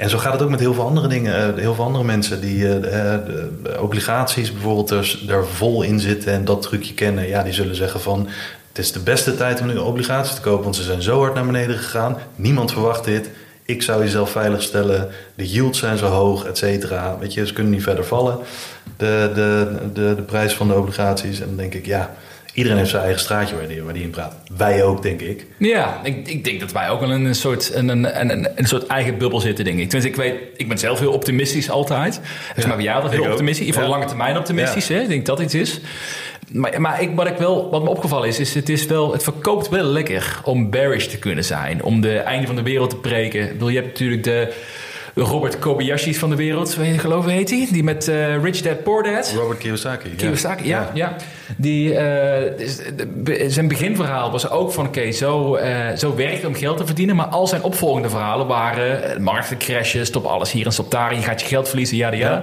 [0.00, 1.58] En zo gaat het ook met heel veel andere dingen.
[1.58, 6.62] Heel veel andere mensen die uh, de obligaties bijvoorbeeld daar vol in zitten en dat
[6.62, 7.28] trucje kennen.
[7.28, 8.28] Ja, die zullen zeggen van
[8.68, 10.62] het is de beste tijd om nu obligaties te kopen.
[10.62, 12.16] Want ze zijn zo hard naar beneden gegaan.
[12.36, 13.30] Niemand verwacht dit.
[13.64, 15.08] Ik zou jezelf veilig stellen.
[15.34, 17.18] De yields zijn zo hoog, et cetera.
[17.18, 18.38] Weet je, ze kunnen niet verder vallen.
[18.96, 21.40] De, de, de, de prijs van de obligaties.
[21.40, 22.14] En dan denk ik, ja,
[22.54, 24.34] Iedereen heeft zijn eigen straatje waar die, waar die in praat.
[24.56, 25.46] Wij ook, denk ik.
[25.58, 28.66] Ja, ik, ik denk dat wij ook wel in een soort, een, een, een, een
[28.66, 29.88] soort eigen bubbel zitten, denk ik.
[29.88, 32.20] Tenminste, ik, weet, ik ben zelf heel optimistisch altijd.
[32.56, 33.60] Ja, maar jou dat heel optimistisch.
[33.60, 33.96] In ieder geval ja.
[33.96, 34.86] lange termijn optimistisch.
[34.86, 34.94] Ja.
[34.94, 35.00] Hè?
[35.02, 35.80] Ik denk dat iets is.
[36.52, 39.22] Maar, maar ik, wat, ik wel, wat me opgevallen is, is het, is wel, het
[39.22, 41.82] verkoopt wel lekker om bearish te kunnen zijn.
[41.82, 43.42] Om de einde van de wereld te preken.
[43.42, 44.52] Ik bedoel, je hebt natuurlijk de
[45.14, 47.68] Robert Kobayashi's van de wereld, geloof ik, heet hij?
[47.70, 49.32] Die met uh, Rich Dad Poor Dad.
[49.36, 50.08] Robert Kiyosaki.
[50.16, 50.80] Kiyosaki, ja.
[50.80, 51.16] ja, ja.
[51.56, 56.76] Die, uh, zijn beginverhaal was ook van, oké, okay, zo, uh, zo werkt om geld
[56.76, 57.16] te verdienen.
[57.16, 61.14] Maar al zijn opvolgende verhalen waren, markten crashen, stop alles hier en stop daar.
[61.14, 62.42] Je gaat je geld verliezen, ja, ja.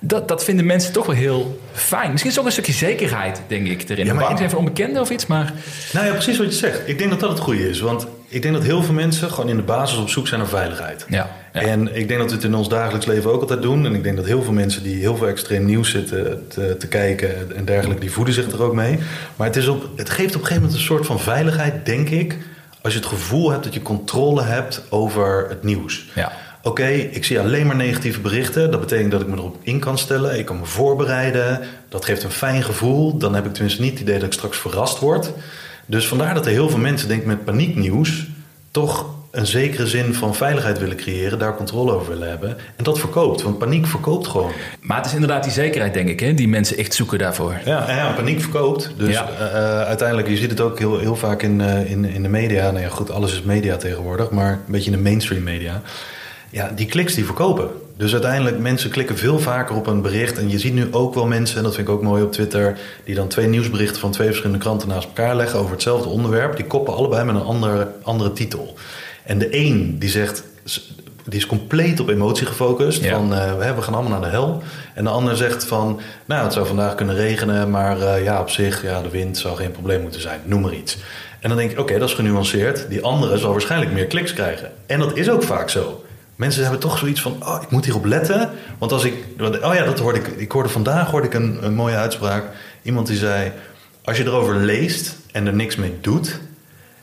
[0.00, 2.10] Dat, dat vinden mensen toch wel heel fijn.
[2.10, 4.06] Misschien is ook een stukje zekerheid, denk ik, erin.
[4.06, 5.52] Ja, maar Bang zijn voor onbekende of iets, maar...
[5.92, 6.88] Nou ja, precies wat je zegt.
[6.88, 7.80] Ik denk dat dat het goede is.
[7.80, 10.48] Want ik denk dat heel veel mensen gewoon in de basis op zoek zijn naar
[10.48, 11.06] veiligheid.
[11.08, 13.86] Ja, En ik denk dat we het in ons dagelijks leven ook altijd doen.
[13.86, 16.86] En ik denk dat heel veel mensen die heel veel extreem nieuws zitten te, te
[16.86, 18.98] kijken en dergelijke, die voeden zich er ook mee.
[19.36, 22.08] Maar het, is op, het geeft op een gegeven moment een soort van veiligheid, denk
[22.08, 22.38] ik.
[22.82, 26.08] Als je het gevoel hebt dat je controle hebt over het nieuws.
[26.14, 26.32] Ja.
[26.62, 28.70] Oké, ik zie alleen maar negatieve berichten.
[28.70, 30.38] Dat betekent dat ik me erop in kan stellen.
[30.38, 31.60] Ik kan me voorbereiden.
[31.88, 33.16] Dat geeft een fijn gevoel.
[33.16, 35.32] Dan heb ik tenminste niet het idee dat ik straks verrast word.
[35.90, 38.26] Dus vandaar dat er heel veel mensen, denk ik, met panieknieuws
[38.70, 42.56] toch een zekere zin van veiligheid willen creëren, daar controle over willen hebben.
[42.76, 44.50] En dat verkoopt, want paniek verkoopt gewoon.
[44.80, 47.60] Maar het is inderdaad die zekerheid, denk ik, hè, die mensen echt zoeken daarvoor.
[47.64, 48.92] Ja, ja paniek verkoopt.
[48.96, 49.28] Dus ja.
[49.40, 52.70] uh, uiteindelijk, je ziet het ook heel, heel vaak in, uh, in, in de media.
[52.70, 55.82] Nou ja, goed, alles is media tegenwoordig, maar een beetje in de mainstream media.
[56.50, 57.70] Ja, die kliks die verkopen.
[58.00, 60.38] Dus uiteindelijk, mensen klikken veel vaker op een bericht.
[60.38, 62.78] En je ziet nu ook wel mensen, en dat vind ik ook mooi op Twitter...
[63.04, 65.58] die dan twee nieuwsberichten van twee verschillende kranten naast elkaar leggen...
[65.58, 66.56] over hetzelfde onderwerp.
[66.56, 68.74] Die koppen allebei met een andere, andere titel.
[69.24, 70.42] En de een die zegt,
[71.24, 73.06] die is compleet op emotie gefocust.
[73.06, 74.62] Van uh, we gaan allemaal naar de hel.
[74.94, 78.50] En de ander zegt van, nou het zou vandaag kunnen regenen, maar uh, ja op
[78.50, 80.40] zich, ja de wind zou geen probleem moeten zijn.
[80.44, 80.98] Noem maar iets.
[81.40, 82.88] En dan denk ik, oké, okay, dat is genuanceerd.
[82.88, 84.70] Die andere zal waarschijnlijk meer kliks krijgen.
[84.86, 86.04] En dat is ook vaak zo.
[86.40, 88.50] Mensen hebben toch zoiets van, oh, ik moet hierop letten.
[88.78, 90.26] Want als ik, oh ja, dat hoorde ik.
[90.26, 92.44] Ik hoorde vandaag hoorde ik een, een mooie uitspraak.
[92.82, 93.52] Iemand die zei,
[94.04, 96.40] als je erover leest en er niks mee doet,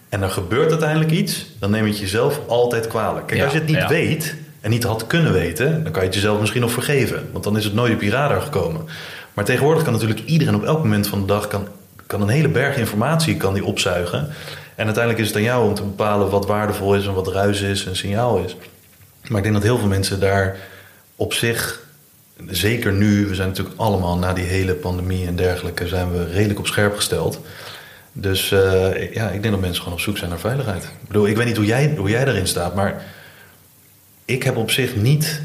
[0.10, 3.28] en er gebeurt uiteindelijk iets, dan neem je het jezelf altijd kwalijk.
[3.28, 6.16] Kijk, als je het niet weet en niet had kunnen weten, dan kan je het
[6.18, 7.30] jezelf misschien nog vergeven.
[7.32, 8.86] Want dan is het nooit op je radar gekomen.
[9.34, 11.68] Maar tegenwoordig kan natuurlijk iedereen op elk moment van de dag kan,
[12.06, 14.30] kan een hele berg informatie kan die opzuigen.
[14.76, 17.62] En uiteindelijk is het aan jou om te bepalen wat waardevol is en wat ruis
[17.62, 18.56] is en signaal is.
[19.30, 20.58] Maar ik denk dat heel veel mensen daar
[21.16, 21.82] op zich,
[22.48, 26.60] zeker nu, we zijn natuurlijk allemaal na die hele pandemie en dergelijke, zijn we redelijk
[26.60, 27.40] op scherp gesteld.
[28.12, 30.84] Dus uh, ja, ik denk dat mensen gewoon op zoek zijn naar veiligheid.
[30.84, 33.06] Ik bedoel, ik weet niet hoe jij, hoe jij daarin staat, maar
[34.26, 35.42] ik heb op zich niet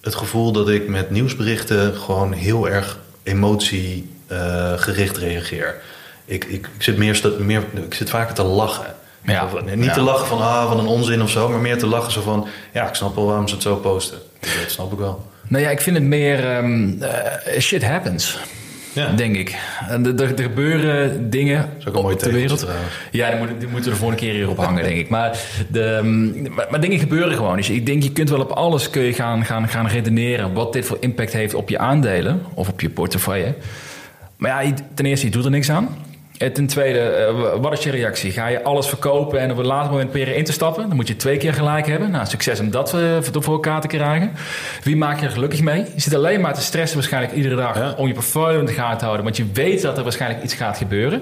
[0.00, 5.76] het gevoel dat ik met nieuwsberichten gewoon heel erg emotiegericht uh, reageer.
[6.24, 8.94] Ik, ik, ik, zit meer, meer, ik zit vaker te lachen.
[9.30, 9.92] Ja, niet ja.
[9.92, 12.46] te lachen van, ah, van een onzin of zo, maar meer te lachen zo van,
[12.72, 14.18] ja, ik snap wel waarom ze het zo posten.
[14.40, 15.28] Dat snap ik wel.
[15.48, 18.38] Nou ja, ik vind het meer um, uh, shit happens.
[18.92, 19.12] Ja.
[19.12, 19.58] Denk ik.
[19.88, 22.66] Er, er, gebeuren dingen dat ook op de wereld.
[23.10, 25.08] Ja, die moeten, die moeten we de volgende keer hier op hangen, denk ik.
[25.08, 25.38] Maar,
[25.68, 26.00] de,
[26.54, 27.56] maar, maar, dingen gebeuren gewoon.
[27.56, 30.52] Dus ik denk, je kunt wel op alles kun je gaan, gaan, gaan redeneren...
[30.52, 33.54] wat dit voor impact heeft op je aandelen of op je portefeuille.
[34.36, 35.88] Maar ja, ten eerste, je doet er niks aan.
[36.40, 38.30] En ten tweede, uh, wat is je reactie?
[38.30, 40.86] Ga je alles verkopen en op een later moment proberen in te stappen?
[40.86, 42.10] Dan moet je twee keer gelijk hebben.
[42.10, 44.32] Nou, succes om dat uh, voor elkaar te krijgen.
[44.82, 45.84] Wie maak je er gelukkig mee?
[45.94, 47.94] Je zit alleen maar te stressen waarschijnlijk iedere dag ja.
[47.96, 49.24] om je portfolio in de gaten te houden.
[49.24, 51.20] Want je weet dat er waarschijnlijk iets gaat gebeuren.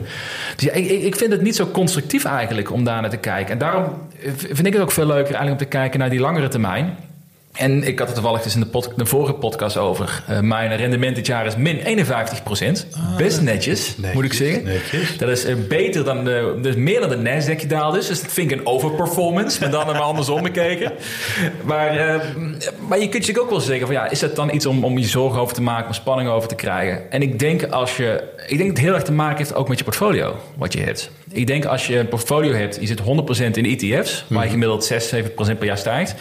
[0.57, 3.53] Dus ja, ik, ik vind het niet zo constructief eigenlijk om daar naar te kijken.
[3.53, 3.85] En daarom
[4.37, 6.97] vind ik het ook veel leuker eigenlijk om te kijken naar die langere termijn.
[7.59, 10.23] En ik had het toevallig dus in de, pod, de vorige podcast over.
[10.31, 12.87] Uh, mijn rendement dit jaar is min 51 procent.
[12.93, 14.65] Ah, Best netjes, netjes, moet ik zeggen.
[14.65, 15.19] Netjes.
[15.19, 18.07] Dat is uh, beter dan de, dus meer dan de Nasdaq gedaald is.
[18.07, 19.61] Dus dat vind ik een overperformance.
[19.61, 20.93] maar dan maar andersom bekeken.
[21.65, 22.23] Maar, uh,
[22.89, 24.99] maar je kunt je ook wel zeggen van ja, is dat dan iets om, om
[24.99, 27.11] je zorgen over te maken, om spanning over te krijgen?
[27.11, 29.69] En ik denk als je, ik denk dat het heel erg te maken heeft ook
[29.69, 31.11] met je portfolio, wat je hebt.
[31.31, 33.05] Ik denk als je een portfolio hebt, je zit 100%
[33.53, 34.51] in ETF's, waar je mhm.
[34.51, 36.15] gemiddeld 6, 7% per jaar stijgt.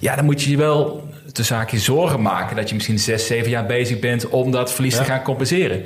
[0.00, 3.50] Ja, dan moet je je wel de zaakje zorgen maken dat je misschien zes, zeven
[3.50, 5.82] jaar bezig bent om dat verlies te gaan compenseren.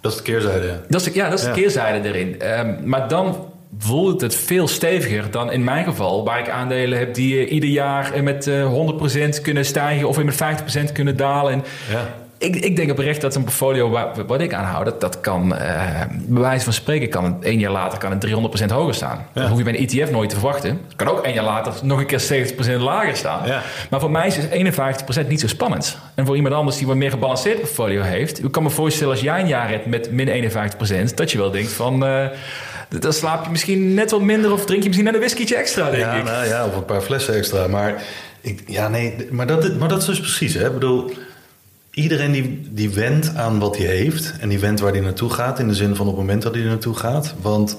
[0.00, 0.66] Dat is de keerzijde.
[0.66, 2.58] Ja, dat is de, ja, dat is de keerzijde erin.
[2.58, 3.46] Um, maar dan
[3.78, 7.70] voelt het veel steviger dan in mijn geval, waar ik aandelen heb die uh, ieder
[7.70, 8.72] jaar met uh,
[9.38, 11.52] 100% kunnen stijgen of weer met 50% kunnen dalen.
[11.52, 12.08] En ja
[12.38, 15.60] ik, ik denk oprecht dat een portfolio waar, wat ik aanhoud, dat, dat kan, uh,
[16.10, 19.26] bij wijze van spreken, kan het één jaar later kan het 300% hoger staan.
[19.34, 19.40] Ja.
[19.40, 20.70] Dat hoef je bij een ETF nooit te verwachten.
[20.70, 23.46] Het kan ook één jaar later nog een keer 70% lager staan.
[23.46, 23.62] Ja.
[23.90, 24.38] Maar voor mij is
[25.24, 25.98] 51% niet zo spannend.
[26.14, 29.22] En voor iemand anders die wat meer gebalanceerd portfolio heeft, ik kan me voorstellen als
[29.22, 30.50] jij een jaar hebt met min
[31.10, 32.06] 51%, dat je wel denkt van.
[32.06, 32.26] Uh,
[32.98, 35.90] dan slaap je misschien net wat minder of drink je misschien net een whiskytje extra,
[35.90, 36.24] denk ja, ik.
[36.24, 37.66] Nou ja, of een paar flessen extra.
[37.66, 38.02] Maar,
[38.40, 40.54] ik, ja, nee, maar, dat, maar dat is dus precies.
[40.54, 40.66] Hè?
[40.66, 41.12] Ik bedoel,
[41.98, 45.58] iedereen die, die wendt aan wat hij heeft en die wendt waar hij naartoe gaat,
[45.58, 47.34] in de zin van op het moment dat hij er naartoe gaat.
[47.40, 47.78] Want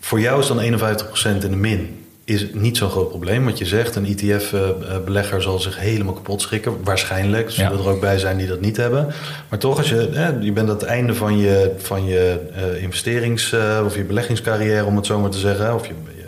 [0.00, 3.44] voor jou is dan 51% in de min is niet zo'n groot probleem.
[3.44, 6.76] Wat je zegt, een ETF-belegger zal zich helemaal kapot schrikken.
[6.84, 7.46] Waarschijnlijk.
[7.46, 9.12] Er zullen er ook bij zijn die dat niet hebben.
[9.48, 13.52] Maar toch, als je, je bent aan het einde van je, van je uh, investerings-
[13.52, 15.74] uh, of je beleggingscarrière, om het zo maar te zeggen.
[15.74, 16.26] Of je, je,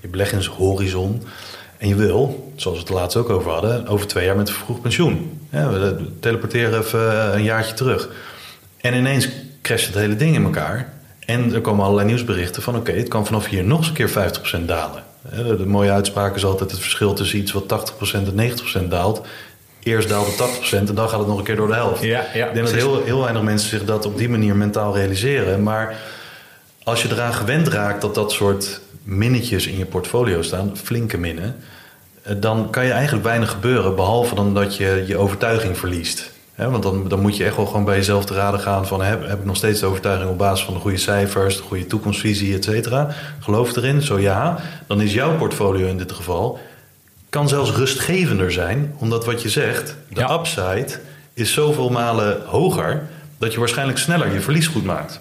[0.00, 1.22] je beleggingshorizon.
[1.80, 4.82] En je wil, zoals we het laatst ook over hadden, over twee jaar met vervroegd
[4.82, 5.40] pensioen.
[5.50, 8.08] Ja, we teleporteren even een jaartje terug.
[8.80, 9.28] En ineens
[9.62, 10.92] crasht het hele ding in elkaar.
[11.26, 14.08] En er komen allerlei nieuwsberichten van oké, het kan vanaf hier nog eens een keer
[14.62, 15.02] 50% dalen.
[15.34, 18.52] De mooie uitspraak is altijd het verschil tussen iets wat 80% en
[18.84, 19.20] 90% daalt.
[19.82, 22.02] Eerst daalt het 80% en dan gaat het nog een keer door de helft.
[22.02, 24.94] Ja, ja, ik denk dat heel, heel weinig mensen zich dat op die manier mentaal
[24.96, 25.62] realiseren.
[25.62, 25.96] Maar
[26.84, 31.56] als je eraan gewend raakt dat dat soort minnetjes in je portfolio staan, flinke minnen,
[32.22, 36.30] eh, dan kan je eigenlijk weinig gebeuren, behalve dan dat je je overtuiging verliest.
[36.56, 39.28] want dan, dan moet je echt wel gewoon bij jezelf te raden gaan van heb,
[39.28, 42.54] heb ik nog steeds de overtuiging op basis van de goede cijfers, de goede toekomstvisie,
[42.54, 43.14] et cetera.
[43.40, 46.58] Geloof erin, zo ja, dan is jouw portfolio in dit geval
[47.30, 50.88] kan zelfs rustgevender zijn, omdat wat je zegt, de upside
[51.34, 53.02] is zoveel malen hoger
[53.38, 55.20] dat je waarschijnlijk sneller je verlies goed maakt.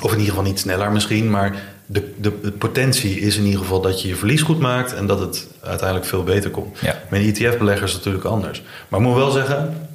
[0.00, 3.60] Of in ieder geval niet sneller misschien, maar de, de, de, potentie is in ieder
[3.60, 6.78] geval dat je je verlies goed maakt en dat het uiteindelijk veel beter komt.
[6.78, 7.02] Ja.
[7.10, 8.62] Met ETF-beleggers is natuurlijk anders.
[8.88, 9.88] Maar ik moet wel zeggen,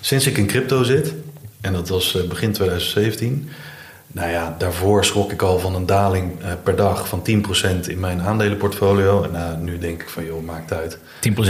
[0.00, 1.14] sinds ik in crypto zit,
[1.60, 3.48] en dat was eh, begin 2017,
[4.12, 7.22] nou ja, daarvoor schrok ik al van een daling uh, per dag van
[7.84, 9.22] 10% in mijn aandelenportfolio.
[9.22, 10.98] En uh, nu denk ik van, joh, maakt uit.
[10.98, 11.00] 10%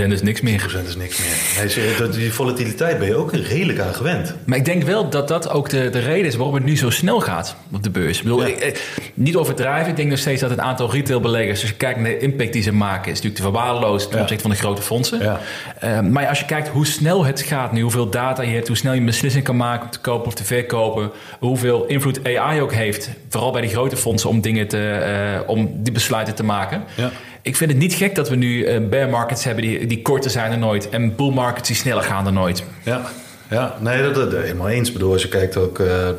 [0.06, 0.80] is niks meer.
[0.84, 1.98] 10% is niks meer.
[1.98, 4.34] Nee, die volatiliteit ben je ook redelijk aan gewend.
[4.44, 6.90] Maar ik denk wel dat dat ook de, de reden is waarom het nu zo
[6.90, 8.16] snel gaat op de beurs.
[8.16, 8.54] Ik bedoel, ja.
[8.54, 9.90] ik, niet overdrijven.
[9.90, 12.62] Ik denk nog steeds dat het aantal retailbeleggers, als je kijkt naar de impact die
[12.62, 14.22] ze maken, is natuurlijk te verwaarloosd ten ja.
[14.22, 15.20] opzichte van de grote fondsen.
[15.20, 15.40] Ja.
[15.84, 18.76] Uh, maar als je kijkt hoe snel het gaat nu, hoeveel data je hebt, hoe
[18.76, 22.47] snel je een beslissing kan maken om te kopen of te verkopen, hoeveel invloed AI
[22.56, 26.44] ook heeft, vooral bij die grote fondsen, om dingen te, uh, om die besluiten te
[26.44, 26.82] maken.
[26.96, 27.10] Ja.
[27.42, 30.30] Ik vind het niet gek dat we nu uh, bear markets hebben die, die korter
[30.30, 32.64] zijn dan nooit en bull markets die sneller gaan dan nooit.
[32.82, 33.02] Ja,
[33.50, 34.88] ja nee, dat, dat, helemaal eens.
[34.88, 36.14] Ik bedoel, als je kijkt ook, uh, er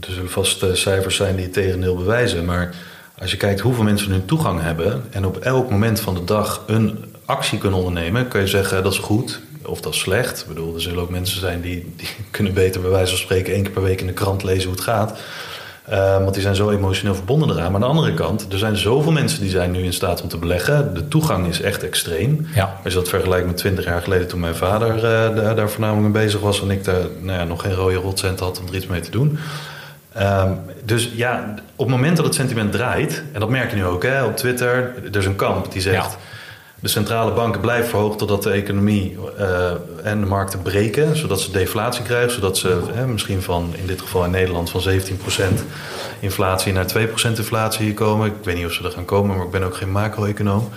[0.00, 2.74] zullen vast cijfers zijn die het tegendeel bewijzen, maar
[3.18, 6.64] als je kijkt hoeveel mensen nu toegang hebben en op elk moment van de dag
[6.66, 10.40] een actie kunnen ondernemen, kun je zeggen dat is goed of dat is slecht.
[10.40, 13.52] Ik bedoel, er zullen ook mensen zijn die, die kunnen beter bij wijze van spreken
[13.52, 15.18] één keer per week in de krant lezen hoe het gaat.
[15.90, 17.72] Uh, want die zijn zo emotioneel verbonden eraan.
[17.72, 20.28] Maar aan de andere kant, er zijn zoveel mensen die zijn nu in staat om
[20.28, 20.94] te beleggen.
[20.94, 22.46] De toegang is echt extreem.
[22.54, 22.78] Ja.
[22.84, 26.14] Als je dat vergelijkt met 20 jaar geleden toen mijn vader uh, daar, daar voornamelijk
[26.14, 26.62] mee bezig was.
[26.62, 29.10] En ik daar nou ja, nog geen rode rotcent had om er iets mee te
[29.10, 29.38] doen.
[30.20, 33.84] Um, dus ja, op het moment dat het sentiment draait, en dat merk je nu
[33.84, 36.16] ook hè, op Twitter, er is een kamp die zegt.
[36.80, 39.70] De centrale banken blijven verhogen totdat de economie uh,
[40.02, 44.24] en de markten breken, zodat ze deflatie krijgen, zodat ze misschien van, in dit geval
[44.24, 44.94] in Nederland, van 17%
[46.20, 48.26] inflatie naar 2% inflatie komen.
[48.26, 50.68] Ik weet niet of ze er gaan komen, maar ik ben ook geen macro-econoom.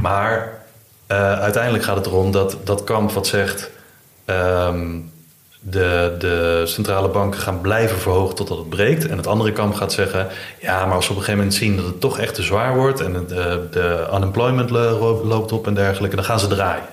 [0.00, 0.62] Maar
[1.08, 3.70] uh, uiteindelijk gaat het erom dat dat kamp wat zegt.
[4.26, 5.12] Um,
[5.70, 9.06] de, de centrale banken gaan blijven verhogen totdat het breekt.
[9.08, 10.26] En het andere kamp gaat zeggen:
[10.60, 12.76] ja, maar als we op een gegeven moment zien dat het toch echt te zwaar
[12.76, 14.70] wordt en de, de unemployment
[15.24, 16.84] loopt op en dergelijke, dan gaan ze draaien.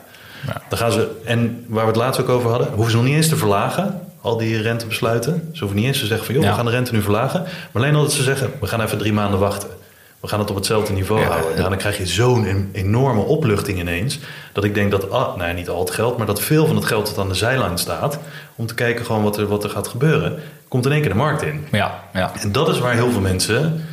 [0.48, 0.62] Ja.
[0.70, 3.16] Dan gaan ze, en waar we het laatst ook over hadden, hoeven ze nog niet
[3.16, 5.50] eens te verlagen, al die rentebesluiten.
[5.54, 6.50] Ze hoeven niet eens te zeggen van joh, Ja.
[6.50, 7.42] we gaan de rente nu verlagen.
[7.42, 9.70] Maar alleen al dat ze zeggen, we gaan even drie maanden wachten.
[10.26, 11.28] We gaan het op hetzelfde niveau Ja.
[11.28, 11.56] houden.
[11.58, 14.20] Nou, dan krijg je zo'n en- enorme opluchting ineens.
[14.54, 16.76] Dat ik denk dat, ah, nou ja, niet al het geld, maar dat veel van
[16.76, 18.20] het geld dat aan de zijlijn staat.
[18.56, 20.40] om te kijken gewoon wat er, wat er gaat gebeuren.
[20.68, 21.66] komt in één keer de markt in.
[21.72, 22.32] Ja, ja.
[22.42, 23.86] En dat is waar heel veel mensen.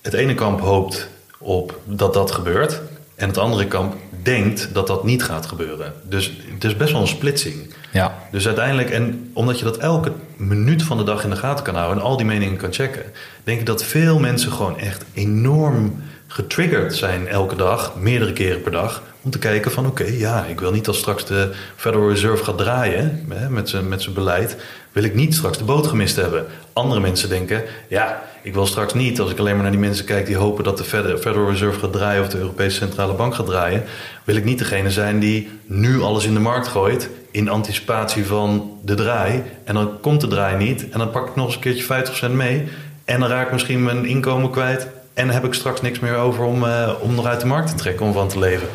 [0.00, 1.08] Het ene kamp hoopt
[1.38, 2.80] op dat dat gebeurt.
[3.14, 5.92] En het andere kamp denkt dat dat niet gaat gebeuren.
[6.02, 7.71] Dus het is best wel een splitsing.
[7.92, 8.14] Ja.
[8.30, 11.74] Dus uiteindelijk, en omdat je dat elke minuut van de dag in de gaten kan
[11.74, 13.04] houden en al die meningen kan checken,
[13.44, 16.02] denk ik dat veel mensen gewoon echt enorm
[16.32, 20.60] getriggerd zijn elke dag, meerdere keren per dag, om te kijken van oké, ja, ik
[20.60, 24.56] wil niet als straks de Federal Reserve gaat draaien hè, met zijn met beleid,
[24.92, 26.46] wil ik niet straks de boot gemist hebben.
[26.72, 30.04] Andere mensen denken, ja, ik wil straks niet, als ik alleen maar naar die mensen
[30.04, 33.34] kijk die hopen dat de Fed- Federal Reserve gaat draaien of de Europese Centrale Bank
[33.34, 33.84] gaat draaien,
[34.24, 38.78] wil ik niet degene zijn die nu alles in de markt gooit in anticipatie van
[38.82, 39.42] de draai.
[39.64, 42.32] En dan komt de draai niet en dan pak ik nog eens een keertje 50%
[42.32, 42.68] mee
[43.04, 46.44] en dan raak ik misschien mijn inkomen kwijt en heb ik straks niks meer over
[46.44, 48.68] om, eh, om nog uit de markt te trekken om van te leven.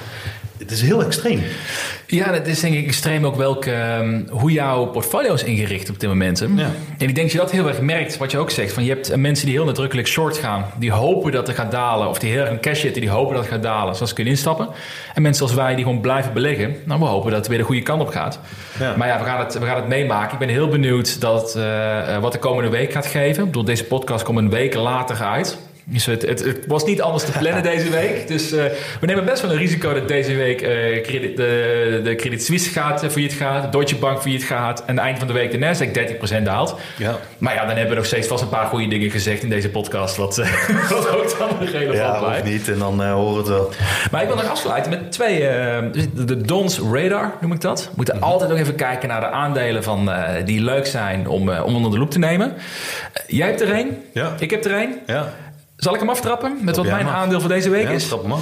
[0.58, 1.42] Het is heel extreem.
[2.08, 6.00] Ja, dat is denk ik extreem ook welke, ehm, hoe jouw portfolio is ingericht op
[6.00, 6.40] dit moment.
[6.40, 6.72] Ja.
[6.98, 8.74] En ik denk dat je dat heel erg merkt, wat je ook zegt.
[8.74, 11.72] Van je hebt eh, mensen die heel nadrukkelijk short gaan, die hopen dat het gaat
[11.72, 12.08] dalen.
[12.08, 14.16] Of die heel erg in cash zitten, die hopen dat het gaat dalen, zodat ze
[14.16, 14.68] kunnen instappen.
[15.14, 16.76] En mensen als wij die gewoon blijven beleggen.
[16.86, 18.40] Nou, we hopen dat het weer de goede kant op gaat.
[18.80, 18.96] Ja.
[18.98, 20.34] Maar ja, we gaan, het, we gaan het meemaken.
[20.34, 23.40] Ik ben heel benieuwd dat, eh, wat de komende week gaat geven.
[23.40, 25.58] Ik bedoel, deze podcast komt een week later uit.
[25.90, 28.28] Dus het, het, het, was niet anders te plannen deze week.
[28.28, 28.64] Dus uh,
[29.00, 30.68] we nemen best wel een risico dat deze week uh,
[31.02, 35.00] credit, de, de Credit Suisse gaat, uh, failliet gaat, de Deutsche Bank failliet gaat en
[35.00, 36.76] eind van de week de Nasdaq 30% daalt.
[36.98, 37.18] Ja.
[37.38, 39.70] Maar ja, dan hebben we nog steeds vast een paar goede dingen gezegd in deze
[39.70, 40.36] podcast, wat,
[40.90, 42.46] wat ook dan relevant ja, blijft.
[42.46, 43.72] Ja, niet en dan horen we het wel.
[44.12, 45.40] Maar ik wil nog afsluiten met twee,
[46.14, 47.84] de Dons Radar noem ik dat.
[47.84, 48.32] We moeten mm -hmm.
[48.32, 50.12] altijd nog even kijken naar de aandelen van,
[50.46, 52.54] die leuk zijn om, om onder de loep te nemen.
[53.28, 54.36] jij hebt er een, ja.
[54.40, 54.96] ik heb er een.
[55.06, 55.34] Ja.
[55.78, 57.14] Zal ik hem aftrappen met wat mijn maar.
[57.14, 58.08] aandeel voor deze week ja, is?
[58.08, 58.40] Trap hem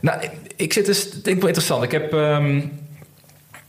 [0.00, 0.20] Nou,
[0.56, 1.82] ik, zit dus, denk ik wel interessant.
[1.82, 2.78] Ik heb, um,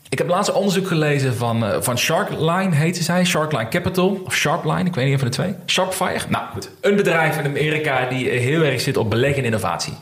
[0.10, 3.26] ik heb laatst een onderzoek gelezen van, uh, van Sharkline, heette zij.
[3.26, 5.56] Sharkline Capital, of Sharpline, ik weet niet van de twee.
[5.66, 6.26] Sharpfire.
[6.28, 9.94] Nou goed, een bedrijf in Amerika die heel erg zit op beleggen in innovatie.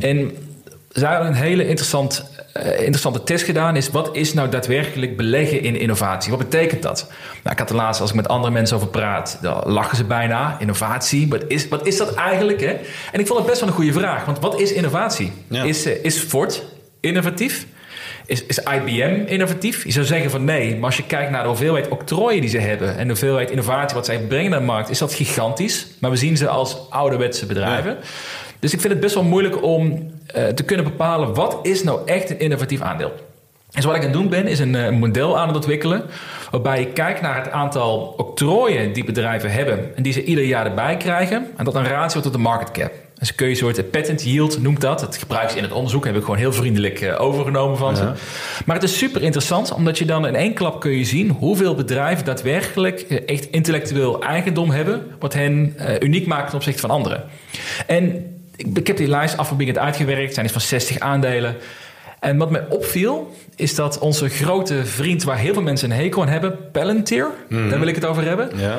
[0.00, 0.36] En
[0.88, 3.76] zij hadden een hele interessant, interessante test gedaan.
[3.76, 6.30] Is wat is nou daadwerkelijk beleggen in innovatie?
[6.30, 7.06] Wat betekent dat?
[7.42, 10.04] Nou, ik had de laatste, als ik met andere mensen over praat, dan lachen ze
[10.04, 10.56] bijna.
[10.58, 12.60] Innovatie, wat is, wat is dat eigenlijk?
[12.60, 12.76] Hè?
[13.12, 14.24] En ik vond het best wel een goede vraag.
[14.24, 15.32] Want wat is innovatie?
[15.48, 15.62] Ja.
[15.62, 16.62] Is, uh, is Ford
[17.00, 17.66] innovatief?
[18.26, 19.84] Is, is IBM innovatief?
[19.84, 22.58] Je zou zeggen van nee, maar als je kijkt naar de hoeveelheid octrooien die ze
[22.58, 25.86] hebben en de hoeveelheid innovatie wat zij brengen naar de markt, is dat gigantisch.
[26.00, 27.90] Maar we zien ze als ouderwetse bedrijven.
[27.90, 28.06] Ja.
[28.60, 32.00] Dus ik vind het best wel moeilijk om uh, te kunnen bepalen wat is nou
[32.04, 33.12] echt een innovatief aandeel.
[33.70, 36.02] Dus wat ik aan het doen ben, is een, een model aan het ontwikkelen.
[36.50, 39.96] Waarbij ik kijk naar het aantal octrooien die bedrijven hebben.
[39.96, 41.46] En die ze ieder jaar erbij krijgen.
[41.56, 42.92] En dat een ratio tot de market cap.
[43.18, 45.00] Dus kun je een soort patent yield noemt dat.
[45.00, 46.04] Dat gebruiken ze in het onderzoek.
[46.04, 48.02] Heb ik gewoon heel vriendelijk overgenomen van ze.
[48.02, 48.14] Ja.
[48.66, 49.72] Maar het is super interessant.
[49.72, 54.70] Omdat je dan in één klap kun je zien hoeveel bedrijven daadwerkelijk echt intellectueel eigendom
[54.70, 55.06] hebben.
[55.18, 57.24] Wat hen uniek maakt ten opzichte van anderen.
[57.86, 58.24] En
[58.60, 60.24] ik, ik heb die lijst afgebied uitgewerkt.
[60.24, 61.56] Het zijn iets van 60 aandelen.
[62.20, 66.22] En wat mij opviel, is dat onze grote vriend, waar heel veel mensen een hekel
[66.22, 67.70] aan hebben, Palantir, mm.
[67.70, 68.50] daar wil ik het over hebben.
[68.56, 68.78] Ja.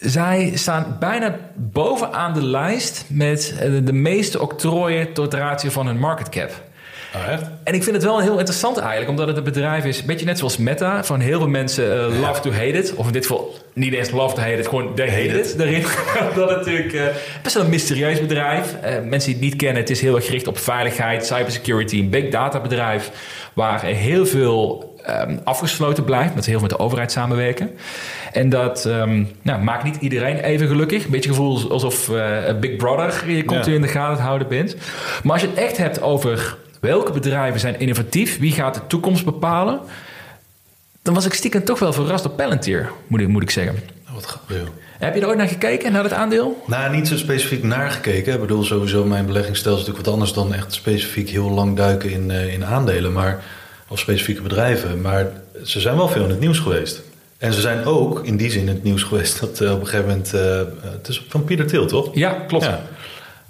[0.00, 6.28] Zij staan bijna bovenaan de lijst met de meeste octrooien tot ratio van hun market
[6.28, 6.50] cap.
[7.14, 7.42] Oh, echt?
[7.64, 10.26] En ik vind het wel heel interessant eigenlijk, omdat het een bedrijf is, een beetje
[10.26, 12.94] net zoals Meta, van heel veel mensen uh, love to hate it.
[12.94, 15.50] Of in dit geval niet eens love to hate it, gewoon they hate, hate it.
[15.50, 15.58] it.
[15.58, 15.82] Daarin.
[16.34, 17.06] dat natuurlijk uh,
[17.42, 18.74] best wel een mysterieus bedrijf.
[18.84, 22.10] Uh, mensen die het niet kennen, het is heel erg gericht op veiligheid, cybersecurity, een
[22.10, 23.10] big data bedrijf,
[23.54, 27.70] waar heel veel um, afgesloten blijft, met heel veel met de overheid samenwerken.
[28.32, 31.04] En dat um, nou, maakt niet iedereen even gelukkig.
[31.04, 32.10] Een beetje gevoel alsof
[32.60, 33.80] Big Brother je continu ja.
[33.80, 34.76] in de gaten houden bent.
[35.22, 39.24] Maar als je het echt hebt over welke bedrijven zijn innovatief, wie gaat de toekomst
[39.24, 39.80] bepalen,
[41.02, 43.78] dan was ik stiekem toch wel verrast op Palantir, moet ik, moet ik zeggen.
[44.12, 44.70] Wat grappig.
[44.98, 46.62] Heb je er ooit naar gekeken, naar het aandeel?
[46.66, 48.34] Nou, niet zo specifiek naar gekeken.
[48.34, 52.10] Ik bedoel, sowieso mijn beleggingsstelsel is natuurlijk wat anders dan echt specifiek heel lang duiken
[52.10, 53.12] in, uh, in aandelen.
[53.12, 53.44] Maar,
[53.88, 55.00] of specifieke bedrijven.
[55.00, 55.26] Maar
[55.64, 57.02] ze zijn wel veel in het nieuws geweest.
[57.38, 59.86] En ze zijn ook in die zin in het nieuws geweest dat uh, op een
[59.86, 60.34] gegeven moment...
[60.34, 60.60] Uh,
[60.92, 62.08] het is van Pieter Til, toch?
[62.12, 62.64] Ja, klopt.
[62.64, 62.82] Ja.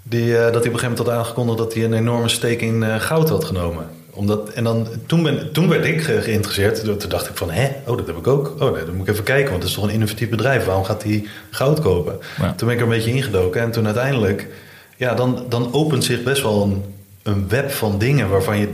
[0.02, 2.60] Die, uh, dat hij op een gegeven moment had aangekondigd dat hij een enorme steek
[2.60, 3.86] in goud had genomen.
[4.10, 6.84] Omdat, en dan, toen, ben, toen werd ik ge geïnteresseerd.
[6.84, 8.54] Toen dacht ik van, hè, oh, dat heb ik ook.
[8.58, 10.64] Oh nee, dan moet ik even kijken, want het is toch een innovatief bedrijf.
[10.64, 12.18] Waarom gaat hij goud kopen?
[12.38, 12.52] Ja.
[12.52, 13.60] Toen ben ik er een beetje ingedoken.
[13.60, 14.48] En toen uiteindelijk,
[14.96, 16.84] ja, dan, dan opent zich best wel een,
[17.22, 18.68] een web van dingen waarvan, je,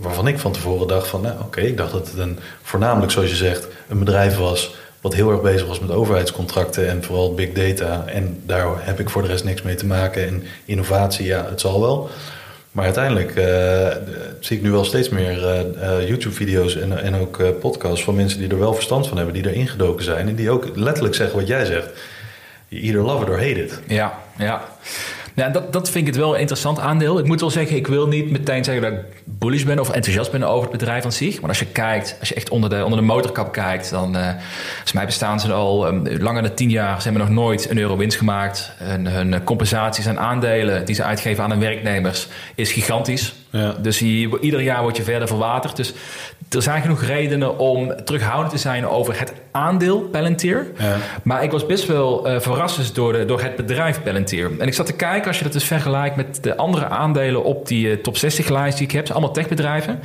[0.00, 3.30] waarvan ik van tevoren dacht van, nou oké, ik dacht dat het een, voornamelijk zoals
[3.30, 7.52] je zegt, een bedrijf was wat heel erg bezig was met overheidscontracten en vooral big
[7.52, 8.04] data.
[8.06, 10.26] En daar heb ik voor de rest niks mee te maken.
[10.26, 12.10] En innovatie, ja, het zal wel.
[12.72, 13.88] Maar uiteindelijk uh,
[14.40, 18.38] zie ik nu wel steeds meer uh, uh, YouTube-video's en, en ook podcasts van mensen
[18.38, 21.38] die er wel verstand van hebben, die er ingedoken zijn en die ook letterlijk zeggen
[21.38, 21.88] wat jij zegt.
[22.68, 23.80] You either love it hate it.
[23.86, 24.62] Ja, ja.
[25.36, 27.18] Ja, dat, dat vind ik het wel een interessant aandeel.
[27.18, 30.30] Ik moet wel zeggen, ik wil niet meteen zeggen dat ik bullish ben of enthousiast
[30.30, 31.40] ben over het bedrijf aan zich.
[31.40, 34.28] Maar als je kijkt, als je echt onder de, onder de motorkap kijkt, dan uh,
[34.72, 37.02] volgens mij bestaan ze al um, langer dan tien jaar.
[37.02, 38.72] Ze hebben nog nooit een euro winst gemaakt.
[38.78, 43.34] En hun compensaties en aandelen die ze uitgeven aan hun werknemers is gigantisch.
[43.56, 43.74] Ja.
[43.80, 45.76] Dus je, ieder jaar word je verder verwaterd.
[45.76, 45.92] Dus
[46.50, 50.66] er zijn genoeg redenen om terughoudend te zijn over het aandeel Palantir.
[50.78, 50.96] Ja.
[51.22, 54.50] Maar ik was best wel uh, verrast dus door, de, door het bedrijf Palantir.
[54.58, 57.68] En ik zat te kijken, als je dat dus vergelijkt met de andere aandelen op
[57.68, 60.00] die uh, top 60 lijst die ik heb, allemaal techbedrijven.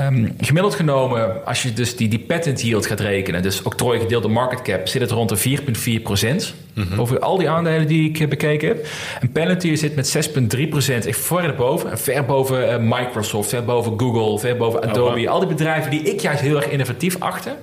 [0.00, 4.22] Um, gemiddeld genomen, als je dus die, die patent yield gaat rekenen, dus octrooi gedeeld
[4.22, 5.58] door market cap, zit het rond de
[5.98, 6.54] 4,4 procent.
[6.74, 7.00] Mm -hmm.
[7.00, 8.86] Over al die aandelen die ik bekeken heb.
[9.20, 11.98] En Palantir zit met 6,3 procent echt ver boven.
[11.98, 15.10] Ver boven uh, Microsoft, ver boven Google, ver boven Adobe.
[15.10, 15.28] Oh, wow.
[15.28, 17.56] Al die bedrijven die ik juist heel erg innovatief achter.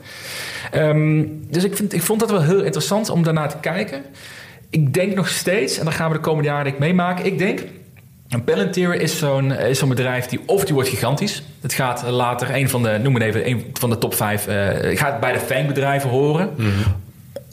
[0.75, 4.03] Um, dus ik, vind, ik vond dat wel heel interessant om daarnaar te kijken.
[4.69, 7.25] Ik denk nog steeds, en daar gaan we de komende jaren meemaken.
[7.25, 7.59] Ik denk,
[8.31, 11.43] een Palantir is zo'n zo'n bedrijf die of die wordt gigantisch.
[11.61, 14.97] Het gaat later een van de, noem maar even, een van de top vijf, uh,
[14.97, 16.49] gaat bij de FANG bedrijven horen.
[16.57, 16.95] Mm -hmm.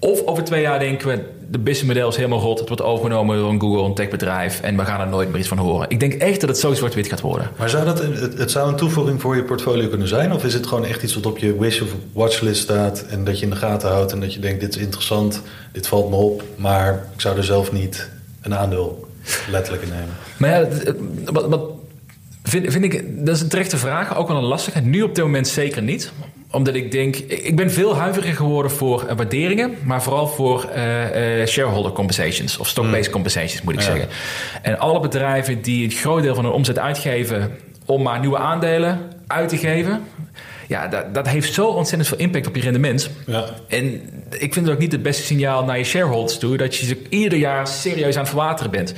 [0.01, 2.59] Of over twee jaar denken we, de businessmodel is helemaal rot.
[2.59, 4.61] Het wordt overgenomen door een Google, een techbedrijf.
[4.61, 5.91] En we gaan er nooit meer iets van horen.
[5.91, 7.51] Ik denk echt dat het zo zwart-wit gaat worden.
[7.57, 10.33] Maar zou dat, het, het zou een toevoeging voor je portfolio kunnen zijn?
[10.33, 13.05] Of is het gewoon echt iets wat op je wish of watchlist staat...
[13.09, 15.87] en dat je in de gaten houdt en dat je denkt, dit is interessant, dit
[15.87, 16.43] valt me op...
[16.57, 18.11] maar ik zou er zelf niet
[18.43, 19.08] een aandeel
[19.51, 20.15] letterlijk nemen?
[20.37, 20.69] Maar ja,
[21.25, 21.71] wat, wat
[22.43, 24.17] vind, vind ik, dat is een terechte vraag.
[24.17, 24.81] Ook wel een lastige.
[24.81, 26.13] Nu op dit moment zeker niet
[26.51, 31.41] omdat ik denk, ik ben veel huiveriger geworden voor eh, waarderingen, maar vooral voor eh,
[31.41, 33.87] eh, shareholder compensations of stock-based compensations moet ik Ja.
[33.87, 34.09] zeggen.
[34.63, 37.51] En alle bedrijven die een groot deel van hun omzet uitgeven
[37.85, 40.03] om maar nieuwe aandelen uit te geven,
[40.69, 43.11] ja, dat, dat heeft zo ontzettend veel impact op je rendement.
[43.27, 43.45] Ja.
[43.69, 43.85] En
[44.31, 46.57] ik vind het ook niet het beste signaal naar je shareholders toe...
[46.57, 48.95] dat je ze ieder jaar serieus aan het verwateren bent.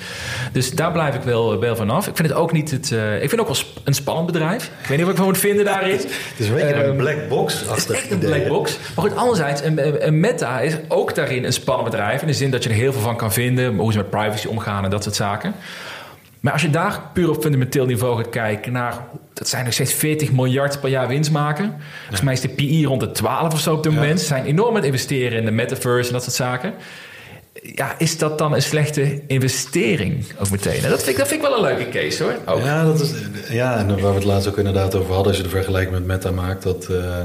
[0.53, 2.07] Dus daar blijf ik wel, wel van af.
[2.09, 2.93] Ik vind het ook niet het...
[2.93, 4.65] eh, ik vind het ook wel sp- een spannend bedrijf.
[4.65, 5.91] Ik weet niet wat ik van moet vinden daarin.
[5.97, 6.07] Het
[6.37, 7.65] is een beetje Ehm, een black box.
[7.69, 8.79] het is echt een black box.
[8.97, 12.21] Maar goed, anderzijds, een, een Meta is ook daarin een spannend bedrijf.
[12.21, 13.77] In de zin dat je er heel veel van kan vinden.
[13.77, 15.55] Hoe ze met privacy omgaan en dat soort zaken.
[16.41, 18.95] Maar als je daar puur op fundamenteel niveau gaat kijken naar...
[19.35, 21.75] dat zijn nog steeds 40 miljard per jaar winst maken.
[22.01, 23.99] Volgens mij is de PI rond de 12 of zo op dit Ja.
[23.99, 24.21] moment.
[24.21, 26.75] Ze zijn enorm aan het investeren in de metaverse en dat soort zaken.
[27.75, 30.83] Ja, is dat dan een slechte investering ook meteen?
[30.85, 32.35] En dat vind ik, dat vind ik wel een leuke case hoor.
[32.47, 32.63] Ook.
[32.63, 33.13] Ja, dat is,
[33.51, 35.27] ja, en waar we het laatst ook inderdaad over hadden...
[35.27, 36.63] als je de vergelijking met Meta maakt...
[36.63, 37.23] dat eh,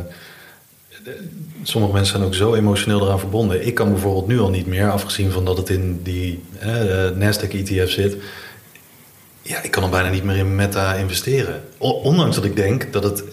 [1.64, 3.68] sommige mensen zijn ook zo emotioneel eraan verbonden.
[3.68, 7.90] Ik kan bijvoorbeeld nu al niet meer, afgezien van dat het in die eh, Nasdaq-ETF
[7.90, 8.16] zit...
[9.48, 11.64] Ja, ik kan al bijna niet meer in Meta investeren.
[11.78, 13.24] Ondanks dat ik denk dat het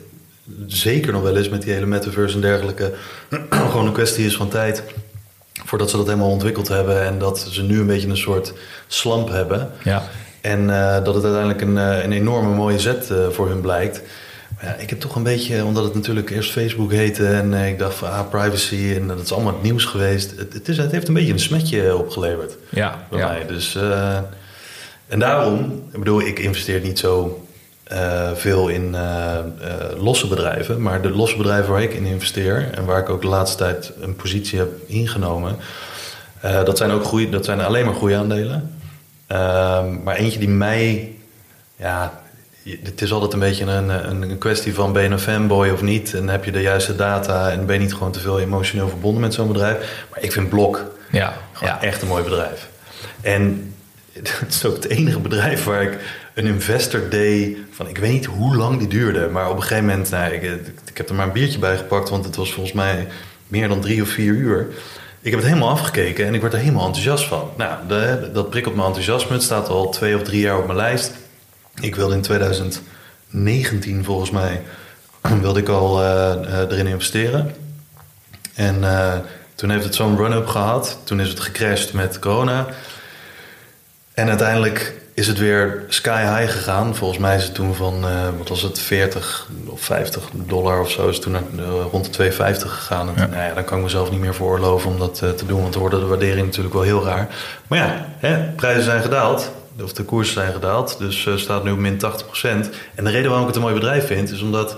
[0.67, 2.93] zeker nog wel eens met die hele metaverse en dergelijke...
[3.51, 4.83] gewoon een kwestie is van tijd
[5.65, 7.03] voordat ze dat helemaal ontwikkeld hebben...
[7.03, 8.53] en dat ze nu een beetje een soort
[8.87, 9.71] slamp hebben...
[9.83, 10.03] Ja.
[10.41, 14.03] En eh, dat het uiteindelijk een, eh, een enorme mooie zet eh, voor hun blijkt.
[14.55, 17.27] Maar ja, ik heb toch een beetje, omdat het natuurlijk eerst Facebook heette...
[17.27, 20.39] en ik dacht van ah, privacy en dat is allemaal het nieuws geweest.
[20.39, 23.29] Het, het, is, het heeft een beetje een smetje opgeleverd Ja, bij ja.
[23.29, 23.47] mij.
[23.47, 23.79] Dus,
[25.13, 27.45] en daarom, ik bedoel, ik investeer niet zo
[27.85, 29.45] eh, veel in eh, eh,
[29.99, 30.83] losse bedrijven.
[30.83, 32.71] Maar de losse bedrijven waar ik in investeer...
[32.75, 35.57] en waar ik ook de laatste tijd een positie heb ingenomen...
[36.41, 38.75] dat, zijn ook groei, dat zijn alleen maar groeiaandelen.
[39.27, 41.13] Ehm, maar eentje die mij...
[41.77, 42.21] Ja,
[42.83, 44.93] het is altijd een beetje een, een, een kwestie van...
[44.93, 46.15] ben je een fanboy of niet?
[46.15, 47.51] En heb je de juiste data...
[47.51, 50.07] en ben je niet gewoon te veel emotioneel verbonden met zo'n bedrijf?
[50.11, 50.91] Maar ik vind Blok...
[51.11, 51.83] Ja, ja.
[51.83, 52.69] echt een mooi bedrijf.
[53.21, 53.72] En
[54.45, 55.99] het is ook het enige bedrijf waar ik
[56.35, 57.89] een investor day van...
[57.89, 59.29] Ik weet niet hoe lang die duurde.
[59.29, 60.11] Maar op een gegeven moment...
[60.11, 60.43] Nou, ik,
[60.85, 62.09] ik heb er maar een biertje bij gepakt.
[62.09, 63.09] Want het was volgens mij
[63.49, 64.67] meer dan drie of vier uur.
[65.21, 67.51] Ik heb het helemaal afgekeken en ik word er helemaal enthousiast van.
[67.57, 69.33] Nou, de- dat prikkelt mijn enthousiasme.
[69.33, 71.13] Het staat al twee of drie jaar op mijn lijst.
[71.81, 74.63] Ik wilde in 2019 volgens mij...
[75.41, 77.55] wilde ik al eh, eh, erin investeren.
[78.55, 79.15] En eh,
[79.55, 80.99] toen heeft het zo'n run-up gehad.
[81.05, 82.67] Toen is het gecrashed met corona.
[84.15, 86.97] En uiteindelijk is het weer sky high gegaan.
[86.97, 90.91] Volgens mij is het toen van, eh, wat was het, 40 of 50 dollar of
[90.91, 91.09] zo.
[91.09, 93.09] Is het toen naar, eh, rond de 2,50 gegaan.
[93.09, 93.27] En Ja.
[93.27, 95.61] nou ja, dan kan ik mezelf niet meer veroorloven om dat eh, te doen.
[95.61, 97.29] Want dan wordt de waardering natuurlijk wel heel raar.
[97.67, 99.53] Maar ja, hè, prijzen zijn gedaald.
[99.83, 100.99] Of de koersen zijn gedaald.
[100.99, 102.71] Dus staat nu op min 80%.
[102.95, 104.31] En de reden waarom ik het een mooi bedrijf vind...
[104.31, 104.77] is omdat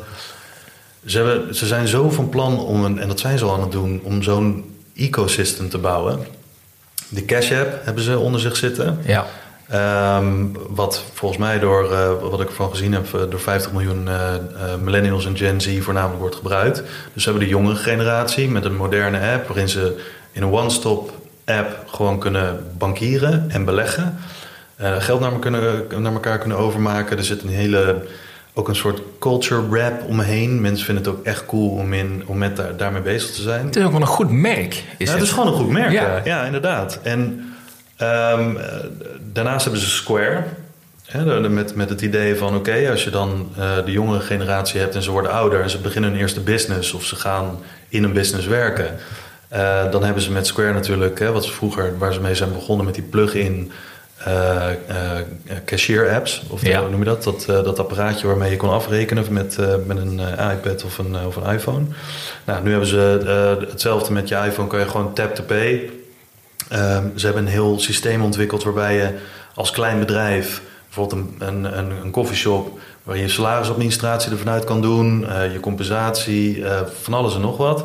[1.06, 3.60] ze, hebben, ze zijn zo van plan om, een, en dat zijn ze al aan
[3.60, 4.00] het doen...
[4.04, 6.26] om zo'n ecosystem te bouwen.
[7.14, 8.98] De Cash App hebben ze onder zich zitten.
[9.04, 9.26] ja.
[9.68, 14.08] Ehm, wat volgens mij door, eh, wat ik ervan gezien heb, eh, door 50 miljoen
[14.08, 14.34] eh,
[14.82, 16.82] millennials en Gen Z voornamelijk wordt gebruikt.
[17.12, 20.00] Dus ze hebben de jongere generatie met een moderne app waarin ze
[20.32, 21.12] in een one-stop
[21.44, 24.18] app gewoon kunnen bankieren en beleggen.
[24.98, 27.16] Geld naar, me kunnen, naar elkaar kunnen overmaken.
[27.16, 28.02] Er zit een hele,
[28.54, 30.60] ook een soort culture rap omheen.
[30.60, 33.66] Mensen vinden het ook echt cool om, in, om met daar, daarmee bezig te zijn.
[33.66, 34.74] Het is ook wel een goed merk.
[34.74, 35.12] Is Ja, het.
[35.12, 35.92] het is gewoon een goed merk.
[35.92, 36.20] Ja.
[36.24, 36.98] Ja, inderdaad.
[37.02, 37.44] En
[37.96, 38.64] ehm, eh,
[39.32, 40.42] daarnaast hebben ze Square.
[41.04, 44.94] Hè, met, met het idee van oké, als je dan eh, de jongere generatie hebt
[44.94, 48.12] en ze worden ouder en ze beginnen hun eerste business of ze gaan in een
[48.12, 48.86] business werken.
[49.48, 52.52] eh, dan hebben ze met Square natuurlijk, hè, wat ze vroeger, waar ze mee zijn
[52.52, 53.72] begonnen met die plug-in
[54.24, 54.76] eh, eh,
[55.64, 56.42] cashier apps.
[56.48, 56.80] Of Ja.
[56.80, 57.24] hoe noem je dat?
[57.24, 60.20] Dat, eh, dat apparaatje waarmee je kon afrekenen met, met een
[60.52, 61.84] iPad of een, of een iPhone.
[62.44, 63.20] Nou, nu hebben ze
[63.70, 65.90] hetzelfde met je iPhone, kan je gewoon tap to pay.
[66.68, 69.10] Ehm, ze hebben een heel systeem ontwikkeld waarbij je
[69.54, 74.64] als klein bedrijf, bijvoorbeeld een, een, een, een coffeeshop, waar je je salarisadministratie ervan uit
[74.64, 76.64] kan doen, je compensatie,
[77.02, 77.84] van alles en nog wat.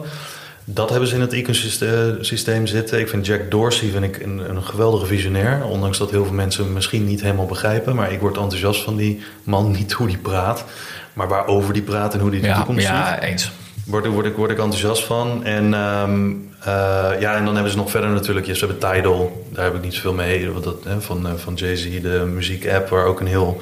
[0.72, 3.00] Dat hebben ze in het ecosysteem zitten.
[3.00, 5.64] Ik vind Jack Dorsey vind ik een, een geweldige visionair.
[5.66, 7.96] Ondanks dat heel veel mensen hem misschien niet helemaal begrijpen.
[7.96, 9.72] Maar ik word enthousiast van die man.
[9.80, 10.66] Niet hoe die praat,
[11.14, 12.92] maar waarover die praat en hoe die de ja, toekomst ziet.
[12.92, 13.52] ja, eens.
[13.86, 15.44] Word, word, ik, word ik enthousiast van.
[15.44, 18.46] En, ehm, eh, ja, en dan hebben ze nog verder natuurlijk...
[18.46, 20.52] Ja, ze hebben Tidal, daar heb ik niet zoveel mee.
[20.52, 22.90] Want dat, hè, van, uh, van Jay-Z, de muziek-app...
[22.90, 23.62] waar ook een heel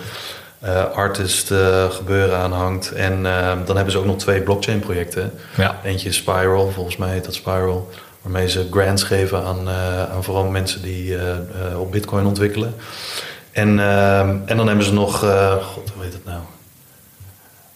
[0.64, 1.52] uh, artist
[1.90, 2.92] gebeuren aan hangt.
[2.92, 5.32] En ehm, dan hebben ze ook nog twee blockchain-projecten.
[5.58, 5.80] Ja.
[5.84, 7.90] Eentje is Spiral, volgens mij heet dat Spiral...
[8.22, 9.70] waarmee ze grants geven aan,
[10.12, 11.18] aan vooral mensen die
[11.78, 12.76] op bitcoin ontwikkelen.
[13.52, 13.80] En,
[14.46, 15.20] en dan hebben ze nog...
[15.62, 16.40] God, hoe heet het nou?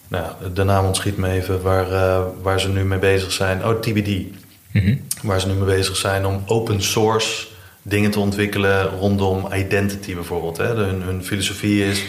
[0.07, 3.65] nou, de naam ontschiet me even, waar, waar ze nu mee bezig zijn.
[3.65, 4.39] Oh, TBD.
[4.71, 5.01] Mm-hmm.
[5.23, 7.47] Waar ze nu mee bezig zijn om open source
[7.81, 10.57] dingen te ontwikkelen rondom identity bijvoorbeeld.
[10.57, 10.65] Hè.
[10.65, 12.03] Hun, hun filosofie is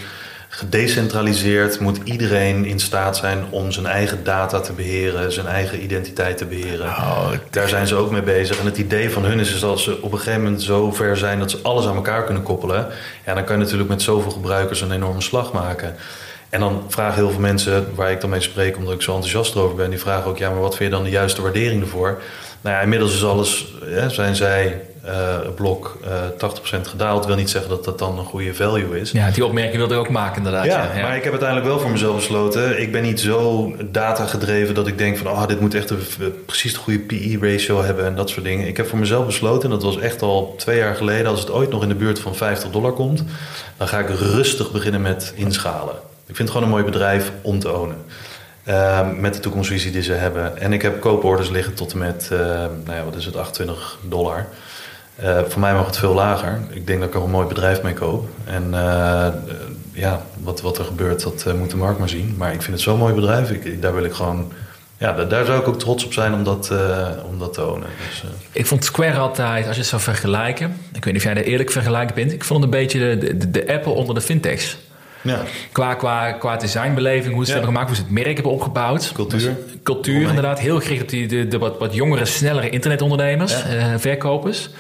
[0.55, 6.37] gedecentraliseerd moet iedereen in staat zijn om zijn eigen data te beheren, zijn eigen identiteit
[6.37, 6.87] te beheren.
[6.87, 8.59] Oh, Daar zijn ze ook mee bezig.
[8.59, 11.17] En het idee van hun is, is dat ze op een gegeven moment zo ver
[11.17, 12.87] zijn dat ze alles aan elkaar kunnen koppelen.
[13.27, 15.97] Ja, dan kan je natuurlijk met zoveel gebruikers een enorme slag maken.
[16.49, 19.55] En dan vragen heel veel mensen waar ik dan mee spreek, omdat ik zo enthousiast
[19.55, 22.23] erover ben, die vragen ook: ja, maar wat vind je dan de juiste waardering ervoor?
[22.61, 27.27] Nou ja, inmiddels is alles, ja, zijn zij uh, blok uh, 80% gedaald.
[27.27, 29.11] wil niet zeggen dat dat dan een goede value is.
[29.11, 30.65] Ja, die opmerking wilde ik ook maken, inderdaad.
[30.65, 32.81] Ja, ja, maar ik heb uiteindelijk wel voor mezelf besloten.
[32.81, 35.99] Ik ben niet zo data gedreven dat ik denk van, oh, dit moet echt een,
[36.47, 38.67] precies de goede PE-ratio hebben en dat soort dingen.
[38.67, 41.51] Ik heb voor mezelf besloten, en dat was echt al twee jaar geleden, als het
[41.51, 43.25] ooit nog in de buurt van 50 dollar komt,
[43.77, 45.95] dan ga ik rustig beginnen met inschalen.
[46.27, 48.05] Ik vind het gewoon een mooi bedrijf om te ownen.
[48.69, 50.59] Uh, met de toekomstvisie die ze hebben.
[50.59, 53.99] En ik heb kooporders liggen tot en met, uh, nou ja, wat is het, 28
[54.09, 54.47] dollar.
[55.23, 56.61] Uh, voor mij mag het veel lager.
[56.71, 58.29] Ik denk dat ik er een mooi bedrijf mee koop.
[58.45, 59.29] En eh,
[59.93, 62.35] ja, wat, wat er gebeurt, dat moet de markt maar zien.
[62.39, 63.51] Maar ik vind het zo'n mooi bedrijf.
[63.51, 64.53] Ik, daar wil ik gewoon
[64.99, 66.73] ja, daar zou ik ook trots op zijn om dat,
[67.31, 67.89] om dat te ownen.
[68.09, 68.25] Dus.
[68.53, 70.77] Ik vond Square altijd, als je het zou vergelijken...
[70.93, 72.33] ik weet niet of jij er eerlijk vergelijken bent...
[72.33, 74.79] ik vond het een beetje de, de, de Apple onder de fintechs.
[75.23, 75.43] Ja.
[75.73, 79.13] Qua, qua, qua designbeleving, hoe ze het hebben gemaakt, hoe ze het merk hebben opgebouwd.
[79.13, 79.39] Cultuur.
[79.39, 80.61] Dus, cultuur, inderdaad.
[80.61, 84.71] Heel gericht op die, de, de wat, wat jongere, snellere internetondernemers, uh, verkopers.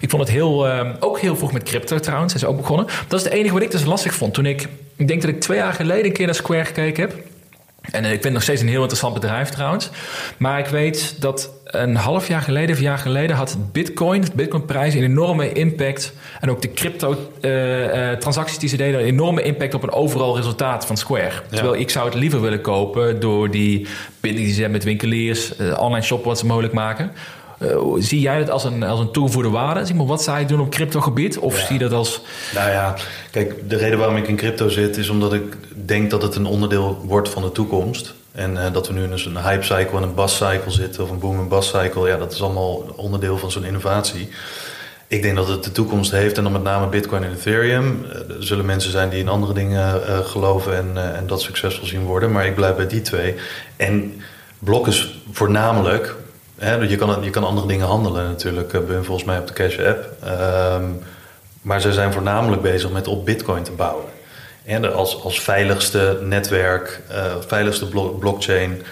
[0.00, 2.86] Ik vond het heel, uh, ook heel vroeg met crypto trouwens, zijn ze ook begonnen.
[3.08, 4.34] Dat is het enige wat ik dus lastig vond.
[4.34, 7.14] Toen ik, ik denk dat ik twee jaar geleden een keer naar Square gekeken heb.
[7.80, 9.90] En ik vind het nog steeds een heel interessant bedrijf trouwens.
[10.36, 14.30] Maar ik weet dat een half jaar geleden of een jaar geleden had Bitcoin, de
[14.34, 16.12] Bitcoinprijs, een enorme impact.
[16.40, 20.86] En ook de crypto-transacties uh, die ze deden, een enorme impact op een overal resultaat
[20.86, 21.30] van Square.
[21.30, 21.40] Ja.
[21.48, 23.86] Terwijl ik zou het liever willen kopen door die
[24.20, 27.12] binding die ze hebben met winkeliers, uh, online shoppen wat ze mogelijk maken.
[27.62, 29.86] Uh, zie jij het als een, als een toegevoegde waarde?
[29.86, 31.38] Zeg maar, wat zou je doen op crypto-gebied?
[31.38, 31.66] Of ja.
[31.66, 32.22] zie je dat als.
[32.54, 32.94] Nou ja,
[33.30, 36.46] kijk, de reden waarom ik in crypto zit is omdat ik denk dat het een
[36.46, 38.14] onderdeel wordt van de toekomst.
[38.32, 41.10] En uh, dat we nu in een hype cycle en een bust cycle zitten, of
[41.10, 44.28] een boom en bust cycle, ja, dat is allemaal onderdeel van zo'n innovatie.
[45.06, 48.04] Ik denk dat het de toekomst heeft en dan met name Bitcoin en Ethereum.
[48.06, 51.86] Uh, er zullen mensen zijn die in andere dingen uh, geloven en, en dat succesvol
[51.86, 53.34] zien worden, maar ik blijf bij die twee.
[53.76, 54.22] En
[54.58, 56.16] blok is voornamelijk,
[56.60, 60.06] je, kan, je kan andere dingen handelen natuurlijk, ben volgens mij op de Cash App.
[60.74, 61.02] Um,
[61.62, 64.04] maar ze zijn voornamelijk bezig met op Bitcoin te bouwen.
[64.64, 68.82] En als, als veiligste netwerk, uh, veiligste blo blockchain,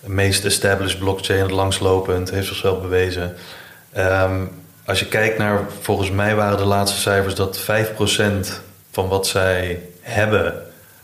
[0.00, 3.36] meest established blockchain, langslopend, heeft zichzelf bewezen.
[3.96, 4.50] Um,
[4.84, 7.64] als je kijkt naar, volgens mij waren de laatste cijfers dat 5%
[8.90, 10.42] van wat zij hebben,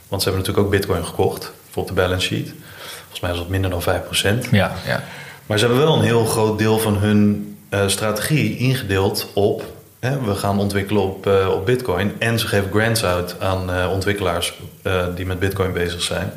[0.09, 2.53] want ze hebben natuurlijk ook Bitcoin gekocht voor op de balance sheet.
[3.01, 4.51] Volgens mij is dat minder dan 5%.
[4.51, 5.03] Ja, ja.
[5.49, 9.65] Maar ze hebben wel een heel groot deel van hun uh, strategie ingedeeld op
[10.01, 12.13] Hè, we gaan ontwikkelen op, uh, op Bitcoin.
[12.19, 14.61] En ze geven grants uit aan uh, ontwikkelaars
[15.15, 16.33] die met Bitcoin bezig zijn.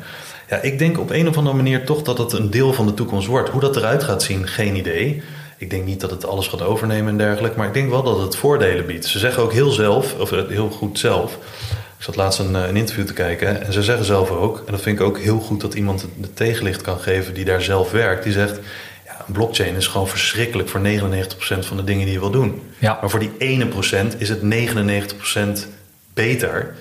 [0.48, 2.94] Ja, ik denk op een of andere manier toch dat het een deel van de
[2.94, 3.48] toekomst wordt.
[3.48, 5.22] Hoe dat eruit gaat zien, geen idee.
[5.58, 7.58] Ik denk niet dat het alles gaat overnemen en dergelijke.
[7.58, 9.06] Maar ik denk wel dat het voordelen biedt.
[9.06, 11.32] Ze zeggen ook heel zelf, of heel goed zelf.
[11.98, 13.66] Ik zat laatst een, een interview te kijken.
[13.66, 16.32] En ze zeggen zelf ook, en dat vind ik ook heel goed dat iemand de
[16.32, 18.24] tegenlicht kan geven die daar zelf werkt.
[18.24, 18.58] Die zegt
[19.26, 20.84] blockchain is gewoon verschrikkelijk voor 99%
[21.58, 22.62] van de dingen die je wil doen.
[22.78, 22.98] Ja.
[23.00, 25.66] Maar voor die ene procent is het 99%
[26.14, 26.74] beter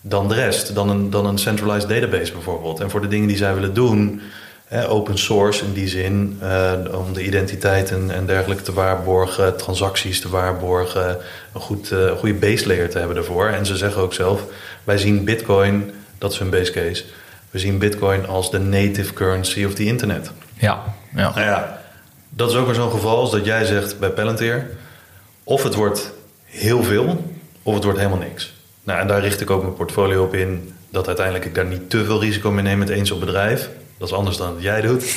[0.00, 0.74] dan de rest.
[0.74, 2.80] Dan een, dan een centralized database bijvoorbeeld.
[2.80, 4.20] En voor de dingen die zij willen doen,
[4.64, 9.56] hè, open source in die zin, uh, om de identiteit en, en dergelijke te waarborgen,
[9.56, 11.18] transacties te waarborgen,
[11.54, 13.46] een goed, uh, goede base layer te hebben ervoor.
[13.46, 14.44] En ze zeggen ook zelf,
[14.84, 17.04] wij zien Bitcoin, dat is hun base case,
[17.50, 20.30] we zien Bitcoin als de native currency of the internet.
[20.62, 20.82] Ja,
[21.14, 21.30] ja.
[21.34, 21.78] Nou ja,
[22.28, 24.70] dat is ook weer zo'n geval als dat jij zegt bij Palantir.
[25.44, 26.12] Of het wordt
[26.44, 27.32] heel veel,
[27.62, 28.54] of het wordt helemaal niks.
[28.84, 30.74] Nou, en daar richt ik ook mijn portfolio op in.
[30.90, 33.70] Dat uiteindelijk ik daar niet te veel risico mee neem met eens op bedrijf.
[33.98, 35.02] Dat is anders dan wat jij doet.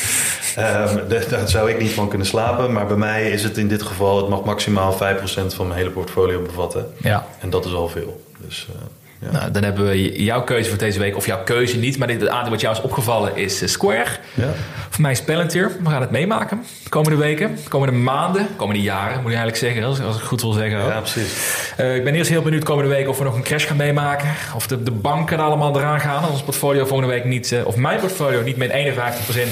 [0.58, 2.74] um, daar zou ik niet van kunnen slapen.
[2.74, 4.18] Maar bij mij is het in dit geval...
[4.18, 6.94] het mag maximaal 5% van mijn hele portfolio bevatten.
[6.98, 7.26] Ja.
[7.40, 8.26] En dat is al veel.
[8.38, 8.76] Dus, uh,
[9.20, 11.16] Nou, dan hebben we jouw keuze voor deze week.
[11.16, 14.10] Of jouw keuze niet, maar het aandeel wat jou is opgevallen is eh, Square.
[14.34, 14.54] Ja.
[14.90, 15.72] Voor mij is Palantir.
[15.84, 16.64] We gaan het meemaken.
[16.90, 19.84] Komende weken, komende maanden, komende jaren moet je eigenlijk zeggen.
[19.84, 20.80] Als, als ik goed wil zeggen.
[20.80, 21.34] Ja, precies.
[21.80, 24.30] Uh, ik ben eerst heel benieuwd komende week of we nog een crash gaan meemaken.
[24.56, 26.22] Of de, de banken allemaal eraan gaan.
[26.22, 28.74] Als ons portfolio volgende week niet, uh, of mijn portfolio niet met 51%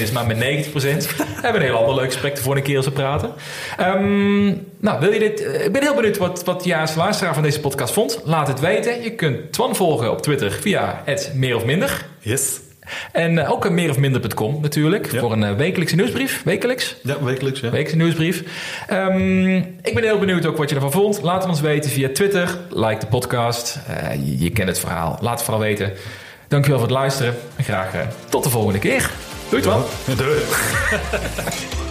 [0.00, 0.70] is, maar met 90%.
[0.72, 3.32] we hebben een heel ander leuk gesprek voor een keer als we praten.
[3.80, 5.40] Um, nou, wil je dit?
[5.40, 8.20] Uh, ik ben heel benieuwd wat, wat jij als luisteraar van deze podcast vond.
[8.24, 9.02] Laat het weten.
[9.02, 12.06] Je kunt Twan volgen op Twitter via het meer of minder.
[12.18, 12.60] Yes.
[13.12, 15.12] En uh, ook meer of minder.com natuurlijk.
[15.12, 15.20] Ja.
[15.20, 16.42] Voor een wekelijkse nieuwsbrief.
[16.42, 16.96] Wekelijks?
[17.02, 17.60] Ja, wekelijks.
[17.60, 17.70] Ja.
[17.70, 18.42] Wekelijkse nieuwsbrief.
[18.90, 21.22] Um, ik ben heel benieuwd ook wat je ervan vond.
[21.22, 22.58] Laat het ons weten via Twitter.
[22.70, 23.78] Like de podcast.
[23.90, 25.18] Uh, je, je, kent het verhaal.
[25.20, 25.92] Laat het vooral weten.
[26.48, 27.34] Dankjewel voor het luisteren.
[27.56, 27.90] En graag
[28.28, 29.10] tot de volgende keer.
[29.48, 29.84] Doei, Twan.
[30.06, 30.38] Ja, doei.